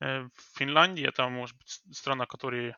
Э, 0.00 0.22
в 0.22 0.58
Финляндии 0.58 1.06
это 1.06 1.28
может 1.28 1.56
быть 1.56 1.80
страна, 1.92 2.26
которая 2.26 2.76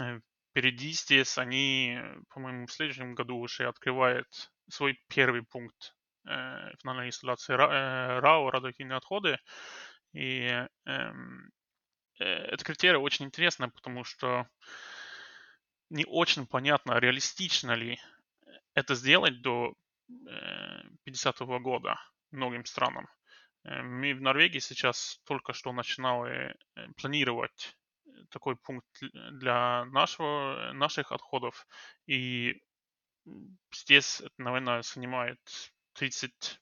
э, 0.00 0.20
впереди 0.50 0.92
здесь. 0.92 1.38
Они, 1.38 1.98
по-моему, 2.30 2.66
в 2.66 2.72
следующем 2.72 3.14
году 3.14 3.36
уже 3.38 3.66
открывают 3.66 4.28
свой 4.68 4.98
первый 5.08 5.42
пункт 5.42 5.94
э, 6.26 6.72
финальной 6.80 7.08
инсталляции 7.08 7.54
э, 7.54 8.18
РАО, 8.20 8.50
радиоактивные 8.50 8.96
отходы. 8.96 9.38
И 10.12 10.66
эм, 10.86 11.50
э, 12.18 12.24
это 12.24 12.64
критерий 12.64 12.96
очень 12.96 13.26
интересно, 13.26 13.68
потому 13.68 14.04
что 14.04 14.46
не 15.90 16.04
очень 16.06 16.46
понятно, 16.46 16.98
реалистично 16.98 17.72
ли 17.72 17.98
это 18.78 18.94
сделать 18.94 19.42
до 19.42 19.74
50 21.04 21.40
-го 21.40 21.58
года 21.58 21.96
многим 22.30 22.64
странам. 22.64 23.08
Э, 23.64 23.82
мы 23.82 24.14
в 24.14 24.20
Норвегии 24.20 24.60
сейчас 24.60 25.20
только 25.24 25.52
что 25.52 25.72
начинали 25.72 26.54
э, 26.76 26.88
планировать 26.96 27.76
такой 28.30 28.56
пункт 28.56 29.02
для 29.32 29.84
нашего, 29.86 30.72
наших 30.74 31.12
отходов. 31.12 31.66
И 32.06 32.62
здесь 33.72 34.22
наверное, 34.38 34.82
занимает 34.82 35.40
30 35.94 36.60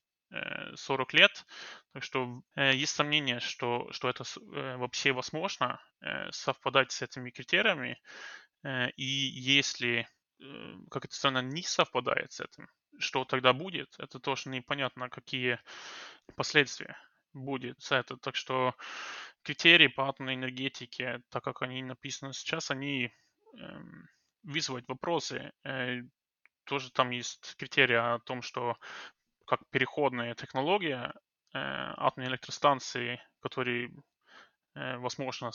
40 0.74 1.14
лет. 1.14 1.46
Так 1.92 2.02
что 2.02 2.42
есть 2.56 2.94
сомнение, 2.94 3.38
что, 3.38 3.88
что 3.92 4.08
это 4.08 4.24
вообще 4.76 5.12
возможно 5.12 5.80
совпадать 6.30 6.90
с 6.90 7.00
этими 7.00 7.30
критериями. 7.30 8.00
И 8.96 9.04
если 9.04 10.00
Э, 10.00 10.15
как 10.90 11.04
эта 11.04 11.14
страна 11.14 11.42
не 11.42 11.62
совпадает 11.62 12.32
с 12.32 12.40
этим, 12.40 12.68
что 12.98 13.24
тогда 13.24 13.52
будет, 13.52 13.94
это 13.98 14.18
тоже 14.18 14.50
непонятно, 14.50 15.08
какие 15.08 15.58
последствия 16.34 16.96
будет 17.32 17.80
с 17.80 17.92
этого. 17.92 18.18
Так 18.20 18.36
что 18.36 18.74
критерии 19.42 19.88
по 19.88 20.08
атомной 20.08 20.34
энергетике, 20.34 21.22
так 21.30 21.44
как 21.44 21.62
они 21.62 21.82
написаны 21.82 22.32
сейчас, 22.32 22.70
они 22.70 23.06
э, 23.06 23.80
вызывают 24.42 24.88
вопросы. 24.88 25.52
Э, 25.64 26.00
тоже 26.64 26.90
там 26.90 27.10
есть 27.10 27.54
критерии 27.56 27.96
о 27.96 28.18
том, 28.20 28.42
что 28.42 28.76
как 29.46 29.60
переходная 29.70 30.34
технология 30.34 31.12
э, 31.12 31.58
атомной 31.58 32.28
электростанции, 32.28 33.20
которые, 33.40 33.92
э, 34.74 34.96
возможно, 34.96 35.52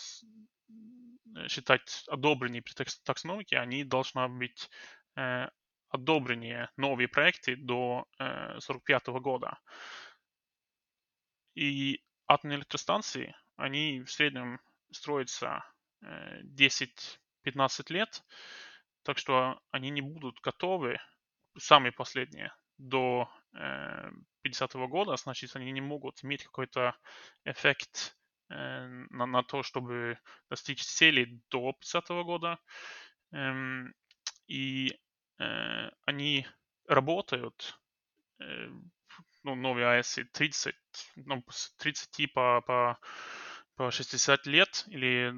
Э, 0.72 1.01
считать 1.48 2.04
одобренные 2.08 2.62
при 2.62 2.74
таксономике, 3.04 3.58
они 3.58 3.84
должны 3.84 4.28
быть 4.28 4.70
э, 5.16 5.48
одобренные 5.90 6.70
новые 6.78 7.08
проекты 7.08 7.56
до 7.56 8.06
1945 8.18 9.08
э, 9.08 9.20
года. 9.20 9.60
И 11.56 12.04
атомные 12.28 12.60
электростанции, 12.60 13.36
они 13.58 14.02
в 14.02 14.12
среднем 14.12 14.60
строятся 14.92 15.64
10-15 16.02 17.14
лет, 17.90 18.24
так 19.04 19.18
что 19.18 19.60
они 19.72 19.90
не 19.90 20.02
будут 20.02 20.40
готовы, 20.42 20.98
самые 21.58 21.92
последние, 21.92 22.54
до 22.78 23.30
50 23.52 24.74
года, 24.88 25.16
значит, 25.18 25.56
они 25.56 25.72
не 25.72 25.82
могут 25.82 26.24
иметь 26.24 26.44
какой-то 26.44 26.96
эффект 27.44 28.16
Э, 28.21 28.21
на, 28.52 29.26
на 29.26 29.44
то, 29.44 29.64
чтобы 29.64 30.20
достичь 30.50 30.84
целей 30.84 31.42
до 31.50 31.74
50 31.74 32.08
года. 32.24 32.60
Эм, 33.32 33.94
и 34.48 35.00
э, 35.40 35.90
они 36.06 36.46
работают, 36.88 37.80
э, 38.40 38.70
ну, 39.44 39.56
новые 39.56 39.88
АЭС 39.88 40.20
30, 40.34 40.76
ну, 41.16 41.44
с 41.50 41.74
30 41.78 42.34
по, 42.34 42.62
по, 42.62 43.00
по 43.76 43.92
60 43.92 44.46
лет 44.48 44.84
или 44.88 45.34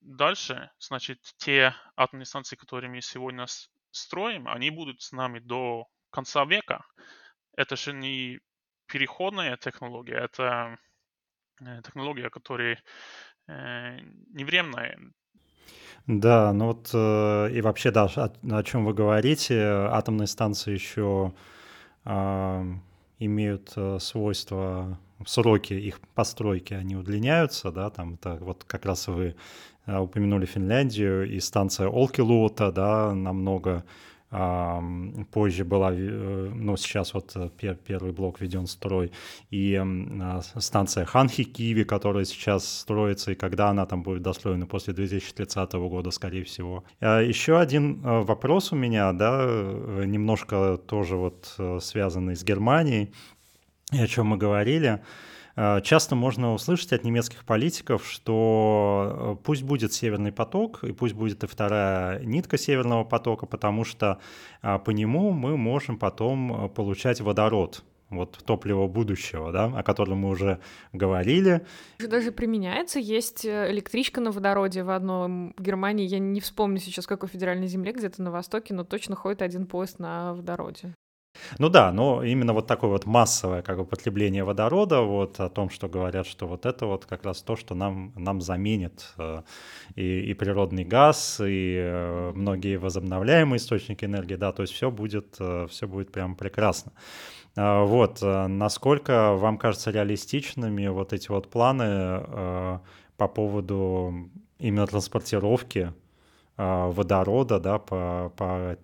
дальше, 0.00 0.70
значит, 0.78 1.20
те 1.38 1.74
атомные 1.96 2.26
станции, 2.26 2.56
которые 2.56 2.90
мы 2.90 3.00
сегодня 3.00 3.46
строим, 3.90 4.48
они 4.48 4.70
будут 4.70 5.02
с 5.02 5.12
нами 5.12 5.40
до 5.40 5.86
конца 6.10 6.44
века. 6.44 6.84
Это 7.56 7.76
же 7.76 7.92
не 7.92 8.40
переходная 8.86 9.56
технология, 9.56 10.16
это 10.16 10.78
Э, 10.82 10.91
технология, 11.84 12.30
которая 12.30 12.78
э, 13.48 13.98
не 14.32 14.44
временная. 14.44 14.98
Да, 16.06 16.52
ну 16.52 16.66
вот 16.66 16.90
э, 16.92 17.50
и 17.52 17.60
вообще, 17.60 17.92
да, 17.92 18.06
о, 18.06 18.62
чем 18.64 18.84
вы 18.84 18.92
говорите, 18.92 19.62
атомные 19.62 20.26
станции 20.26 20.72
еще 20.72 21.32
э, 22.04 22.64
имеют 23.20 23.72
э, 23.76 23.98
свойства, 24.00 24.98
сроки 25.24 25.74
их 25.74 26.00
постройки, 26.14 26.74
они 26.74 26.96
удлиняются, 26.96 27.70
да, 27.70 27.90
там 27.90 28.14
это 28.14 28.36
вот 28.40 28.64
как 28.64 28.84
раз 28.84 29.06
вы 29.06 29.36
упомянули 29.86 30.46
Финляндию, 30.46 31.28
и 31.28 31.40
станция 31.40 31.88
Олкилуота, 31.88 32.72
да, 32.72 33.14
намного 33.14 33.84
позже 35.30 35.64
была, 35.64 35.90
ну, 35.90 36.76
сейчас 36.78 37.12
вот 37.12 37.36
первый 37.84 38.12
блок 38.12 38.40
введен 38.40 38.64
в 38.64 38.70
строй, 38.70 39.12
и 39.50 39.78
станция 40.56 41.04
Ханхи-Киви, 41.04 41.84
которая 41.84 42.24
сейчас 42.24 42.66
строится, 42.66 43.32
и 43.32 43.34
когда 43.34 43.68
она 43.68 43.84
там 43.84 44.02
будет 44.02 44.22
достроена 44.22 44.66
после 44.66 44.94
2030 44.94 45.72
года, 45.74 46.10
скорее 46.10 46.44
всего. 46.44 46.82
Еще 47.00 47.58
один 47.58 48.00
вопрос 48.00 48.72
у 48.72 48.76
меня, 48.76 49.12
да, 49.12 49.44
немножко 50.06 50.78
тоже 50.78 51.16
вот 51.16 51.54
связанный 51.82 52.34
с 52.34 52.42
Германией, 52.42 53.12
о 53.90 54.06
чем 54.06 54.28
мы 54.28 54.38
говорили. 54.38 55.02
Э, 55.56 55.80
часто 55.82 56.14
можно 56.14 56.54
услышать 56.54 56.92
от 56.92 57.04
немецких 57.04 57.44
политиков, 57.44 58.06
что 58.06 59.36
э, 59.40 59.44
пусть 59.44 59.62
будет 59.62 59.92
Северный 59.92 60.32
поток, 60.32 60.84
и 60.84 60.92
пусть 60.92 61.14
будет 61.14 61.44
и 61.44 61.46
вторая 61.46 62.20
нитка 62.24 62.58
Северного 62.58 63.04
потока, 63.04 63.46
потому 63.46 63.84
что 63.84 64.18
э, 64.62 64.78
по 64.78 64.90
нему 64.90 65.32
мы 65.32 65.56
можем 65.56 65.98
потом 65.98 66.70
получать 66.70 67.20
водород, 67.20 67.84
вот 68.10 68.38
топливо 68.44 68.86
будущего, 68.86 69.52
да, 69.52 69.66
о 69.66 69.82
котором 69.82 70.18
мы 70.18 70.30
уже 70.30 70.60
говорили. 70.92 71.66
Даже 71.98 72.32
применяется, 72.32 72.98
есть 72.98 73.46
электричка 73.46 74.20
на 74.20 74.30
водороде 74.30 74.82
в 74.82 74.90
одном 74.90 75.54
Германии, 75.58 76.06
я 76.06 76.18
не 76.18 76.40
вспомню 76.40 76.78
сейчас, 76.78 77.06
какой 77.06 77.28
федеральной 77.28 77.66
земле, 77.66 77.92
где-то 77.92 78.22
на 78.22 78.30
востоке, 78.30 78.74
но 78.74 78.84
точно 78.84 79.16
ходит 79.16 79.42
один 79.42 79.66
поезд 79.66 79.98
на 79.98 80.34
водороде. 80.34 80.94
Ну 81.58 81.68
да, 81.68 81.92
но 81.92 82.22
именно 82.22 82.52
вот 82.52 82.66
такое 82.66 82.90
вот 82.90 83.06
массовое 83.06 83.62
как 83.62 83.78
бы 83.78 83.84
потребление 83.84 84.44
водорода, 84.44 85.00
вот 85.02 85.40
о 85.40 85.48
том, 85.48 85.70
что 85.70 85.88
говорят, 85.88 86.26
что 86.26 86.46
вот 86.46 86.66
это 86.66 86.86
вот 86.86 87.04
как 87.06 87.24
раз 87.24 87.42
то, 87.42 87.56
что 87.56 87.74
нам, 87.74 88.12
нам 88.16 88.40
заменит 88.40 89.12
э, 89.18 89.42
и, 89.96 90.30
и 90.30 90.34
природный 90.34 90.84
газ, 90.84 91.40
и 91.44 91.76
э, 91.78 92.32
многие 92.34 92.76
возобновляемые 92.76 93.58
источники 93.58 94.04
энергии, 94.04 94.36
да, 94.36 94.52
то 94.52 94.62
есть 94.62 94.72
все 94.74 94.90
будет, 94.90 95.36
э, 95.40 95.66
все 95.70 95.86
будет 95.86 96.12
прям 96.12 96.36
прекрасно. 96.36 96.92
Э, 97.56 97.84
вот, 97.84 98.22
э, 98.22 98.46
насколько 98.46 99.32
вам 99.34 99.58
кажется 99.58 99.90
реалистичными 99.90 100.86
вот 100.88 101.12
эти 101.12 101.28
вот 101.28 101.50
планы 101.50 101.84
э, 101.84 102.78
по 103.16 103.28
поводу 103.28 104.30
именно 104.58 104.86
транспортировки 104.86 105.92
э, 106.56 106.86
водорода, 106.90 107.60
да, 107.60 107.78
по, 107.78 108.32
по 108.36 108.76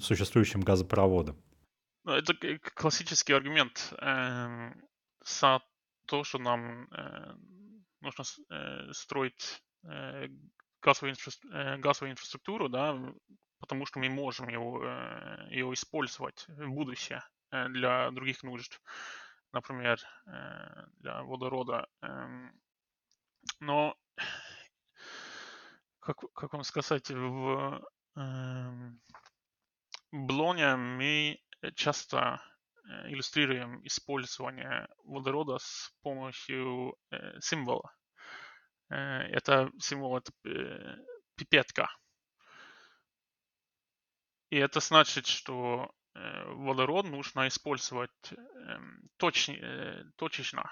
существующим 0.00 0.60
газопроводам? 0.62 1.36
Ну, 2.06 2.12
это 2.12 2.34
классический 2.76 3.32
аргумент 3.32 3.92
э, 4.00 4.72
за 5.24 5.60
то, 6.06 6.22
что 6.22 6.38
нам 6.38 6.86
э, 6.92 7.34
нужно 8.00 8.22
э, 8.48 8.92
строить 8.92 9.60
э, 9.82 10.28
газовую, 10.80 11.14
инфра, 11.14 11.78
газовую 11.78 12.12
инфраструктуру, 12.12 12.68
да, 12.68 12.96
потому 13.58 13.86
что 13.86 13.98
мы 13.98 14.08
можем 14.08 14.46
его, 14.48 14.84
э, 14.84 15.48
использовать 15.74 16.44
в 16.46 16.68
будущее 16.68 17.24
для 17.50 18.08
других 18.12 18.44
нужд, 18.44 18.80
например, 19.52 19.98
для 21.00 21.24
водорода. 21.24 21.88
Э, 22.02 22.50
но, 23.58 23.96
как, 25.98 26.18
как 26.34 26.52
вам 26.52 26.62
сказать, 26.62 27.10
в 27.10 27.84
э, 28.14 28.92
Блоне 30.12 30.76
мы 30.76 31.40
часто 31.74 32.40
э, 32.84 33.08
иллюстрируем 33.10 33.84
использование 33.86 34.88
водорода 35.04 35.58
с 35.58 35.92
помощью 36.02 36.96
э, 37.10 37.40
символа. 37.40 37.92
Э, 38.90 38.96
это 39.30 39.70
символ 39.80 40.16
это 40.16 40.32
пипетка. 41.36 41.88
И 44.50 44.56
это 44.56 44.80
значит, 44.80 45.26
что 45.26 45.90
водород 46.14 47.06
нужно 47.06 47.46
использовать 47.48 48.32
эм, 48.32 49.10
точ, 49.18 49.50
точечно. 50.16 50.70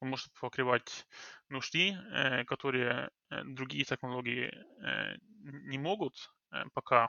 Он 0.00 0.10
может 0.10 0.30
покрывать 0.34 1.06
нужды, 1.48 1.96
которые 2.46 3.10
другие 3.30 3.84
технологии 3.84 4.52
не 5.40 5.78
могут 5.78 6.30
пока, 6.74 7.08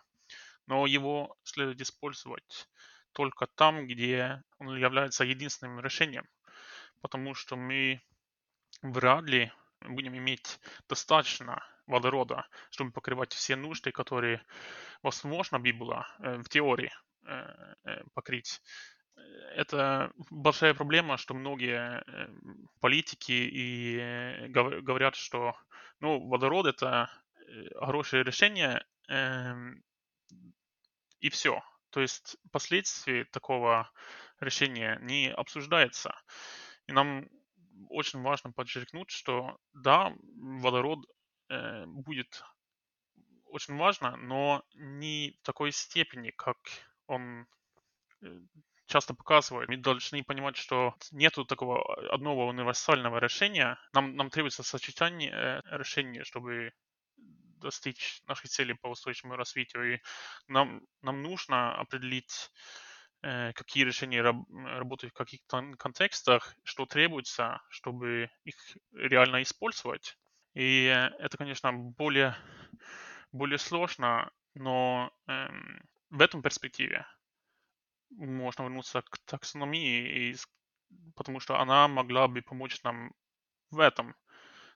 но 0.69 0.85
его 0.85 1.35
следует 1.43 1.81
использовать 1.81 2.69
только 3.13 3.47
там, 3.47 3.87
где 3.87 4.43
он 4.59 4.77
является 4.77 5.25
единственным 5.25 5.79
решением. 5.79 6.25
Потому 7.01 7.33
что 7.33 7.55
мы 7.55 8.01
вряд 8.83 9.23
ли 9.23 9.51
будем 9.81 10.15
иметь 10.15 10.59
достаточно 10.87 11.63
водорода, 11.87 12.45
чтобы 12.69 12.91
покрывать 12.91 13.33
все 13.33 13.55
нужды, 13.55 13.91
которые 13.91 14.45
возможно 15.01 15.59
бы 15.59 15.73
было 15.73 16.05
э, 16.19 16.37
в 16.37 16.47
теории 16.49 16.93
э, 17.25 17.73
э, 17.85 18.03
покрыть. 18.13 18.61
Это 19.55 20.11
большая 20.29 20.75
проблема, 20.75 21.17
что 21.17 21.33
многие 21.33 22.03
политики 22.79 23.31
и 23.31 24.47
говорят, 24.49 25.15
что 25.15 25.55
ну, 25.99 26.25
водород 26.29 26.67
это 26.67 27.09
хорошее 27.75 28.23
решение, 28.23 28.85
эм, 29.09 29.83
и 31.19 31.29
все. 31.29 31.61
То 31.89 32.01
есть 32.01 32.37
последствия 32.51 33.25
такого 33.25 33.89
решения 34.39 34.99
не 35.01 35.31
обсуждается. 35.31 36.15
И 36.87 36.91
нам 36.91 37.27
очень 37.89 38.21
важно 38.21 38.51
подчеркнуть, 38.51 39.09
что 39.09 39.57
да, 39.73 40.13
водород 40.35 41.05
э, 41.49 41.85
будет 41.85 42.43
очень 43.45 43.77
важно, 43.77 44.15
но 44.17 44.63
не 44.73 45.35
в 45.41 45.45
такой 45.45 45.71
степени, 45.71 46.31
как 46.31 46.57
он 47.07 47.47
э, 48.21 48.39
часто 48.85 49.13
показывает. 49.13 49.69
Мы 49.69 49.77
должны 49.77 50.23
понимать, 50.23 50.57
что 50.57 50.95
нету 51.11 51.45
такого 51.45 52.13
одного 52.13 52.47
универсального 52.47 53.17
решения. 53.17 53.79
Нам, 53.93 54.15
нам 54.15 54.29
требуется 54.29 54.63
сочетание 54.63 55.31
э, 55.31 55.61
решений, 55.77 56.23
чтобы 56.23 56.73
достичь 57.59 58.21
наших 58.27 58.49
целей 58.49 58.73
по 58.73 58.87
устойчивому 58.87 59.35
развитию. 59.35 59.95
И 59.95 59.99
нам, 60.47 60.81
нам 61.01 61.21
нужно 61.21 61.75
определить, 61.75 62.51
э, 63.21 63.53
какие 63.53 63.83
решения 63.83 64.21
раб, 64.21 64.37
работают 64.49 65.13
в 65.13 65.17
каких 65.17 65.41
контекстах, 65.77 66.55
что 66.63 66.85
требуется, 66.85 67.61
чтобы 67.69 68.29
их 68.43 68.55
реально 68.93 69.41
использовать. 69.43 70.17
И 70.53 70.85
это, 71.19 71.37
конечно, 71.37 71.71
более, 71.73 72.35
более 73.31 73.59
сложно, 73.59 74.31
но 74.55 75.11
эм, 75.27 75.81
в 76.09 76.21
этом 76.21 76.41
перспективе 76.41 77.05
можно 78.11 78.63
вернуться 78.63 79.01
к 79.01 79.17
таксономии, 79.25 80.31
и, 80.31 80.35
потому 81.15 81.39
что 81.39 81.59
она 81.59 81.87
могла 81.87 82.27
бы 82.27 82.41
помочь 82.41 82.81
нам 82.83 83.13
в 83.71 83.79
этом. 83.79 84.15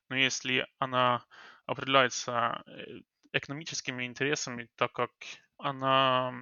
Но 0.10 0.16
если 0.16 0.68
она 0.80 1.26
определяется 1.66 2.64
э, 2.68 3.02
экономическими 3.34 4.06
интересами, 4.06 4.70
так 4.76 4.92
как 4.94 5.12
она 5.58 6.34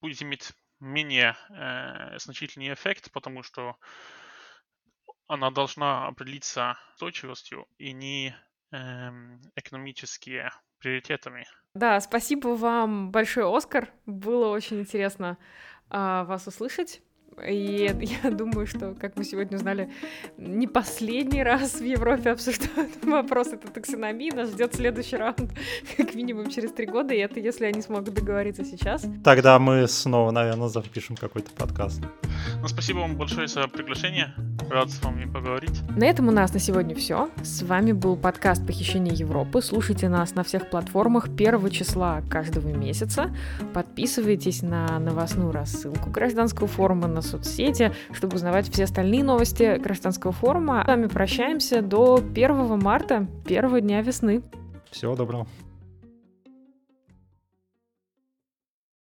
будет 0.00 0.22
иметь 0.22 0.52
менее 0.80 1.36
э, 1.50 2.18
значительный 2.18 2.72
эффект, 2.72 3.10
потому 3.12 3.42
что 3.42 3.76
она 5.28 5.50
должна 5.50 6.08
определиться 6.08 6.76
устойчивостью 6.94 7.66
и 7.78 7.92
не 7.92 8.34
э, 8.72 9.10
экономическими 9.56 10.50
приоритетами. 10.78 11.46
Да, 11.74 12.00
спасибо 12.00 12.48
вам 12.48 13.10
большое, 13.12 13.46
Оскар. 13.56 13.90
Было 14.04 14.48
очень 14.48 14.80
интересно 14.80 15.38
э, 15.90 16.24
вас 16.24 16.46
услышать. 16.46 17.02
И 17.46 17.90
я 18.24 18.30
думаю, 18.30 18.66
что, 18.66 18.94
как 19.00 19.16
мы 19.16 19.24
сегодня 19.24 19.56
узнали, 19.56 19.90
не 20.36 20.66
последний 20.66 21.42
раз 21.42 21.74
в 21.74 21.84
Европе 21.84 22.30
обсуждают 22.30 22.92
вопрос 23.04 23.48
этой 23.48 23.70
таксономии. 23.70 24.30
Нас 24.34 24.50
ждет 24.50 24.74
следующий 24.74 25.16
раунд 25.16 25.52
как 25.96 26.14
минимум 26.14 26.50
через 26.50 26.72
три 26.72 26.86
года, 26.86 27.14
и 27.14 27.18
это 27.18 27.40
если 27.40 27.64
они 27.64 27.82
смогут 27.82 28.14
договориться 28.14 28.64
сейчас. 28.64 29.04
Тогда 29.24 29.58
мы 29.58 29.86
снова, 29.88 30.30
наверное, 30.30 30.68
запишем 30.68 31.16
какой-то 31.16 31.50
подкаст. 31.52 32.02
Ну, 32.60 32.68
спасибо 32.68 32.98
вам 32.98 33.16
большое 33.16 33.48
за 33.48 33.66
приглашение. 33.68 34.34
Рад 34.70 34.90
с 34.90 35.02
вами 35.02 35.30
поговорить. 35.30 35.82
На 35.96 36.04
этом 36.04 36.28
у 36.28 36.30
нас 36.30 36.52
на 36.54 36.60
сегодня 36.60 36.94
все. 36.94 37.28
С 37.42 37.62
вами 37.62 37.92
был 37.92 38.16
подкаст 38.16 38.66
«Похищение 38.66 39.14
Европы». 39.14 39.60
Слушайте 39.60 40.08
нас 40.08 40.34
на 40.34 40.44
всех 40.44 40.70
платформах 40.70 41.34
первого 41.36 41.70
числа 41.70 42.22
каждого 42.30 42.68
месяца. 42.68 43.34
Подписывайтесь 43.74 44.62
на 44.62 44.98
новостную 44.98 45.52
рассылку 45.52 46.10
гражданского 46.10 46.68
форума 46.68 47.08
на 47.22 47.28
соцсети, 47.28 47.92
чтобы 48.12 48.36
узнавать 48.36 48.68
все 48.70 48.84
остальные 48.84 49.24
новости 49.24 49.78
гражданского 49.78 50.32
форума. 50.32 50.82
С 50.84 50.88
вами 50.88 51.06
прощаемся 51.06 51.82
до 51.82 52.16
1 52.16 52.78
марта, 52.78 53.26
первого 53.46 53.80
дня 53.80 54.02
весны. 54.02 54.42
Всего 54.90 55.14
доброго. 55.14 55.46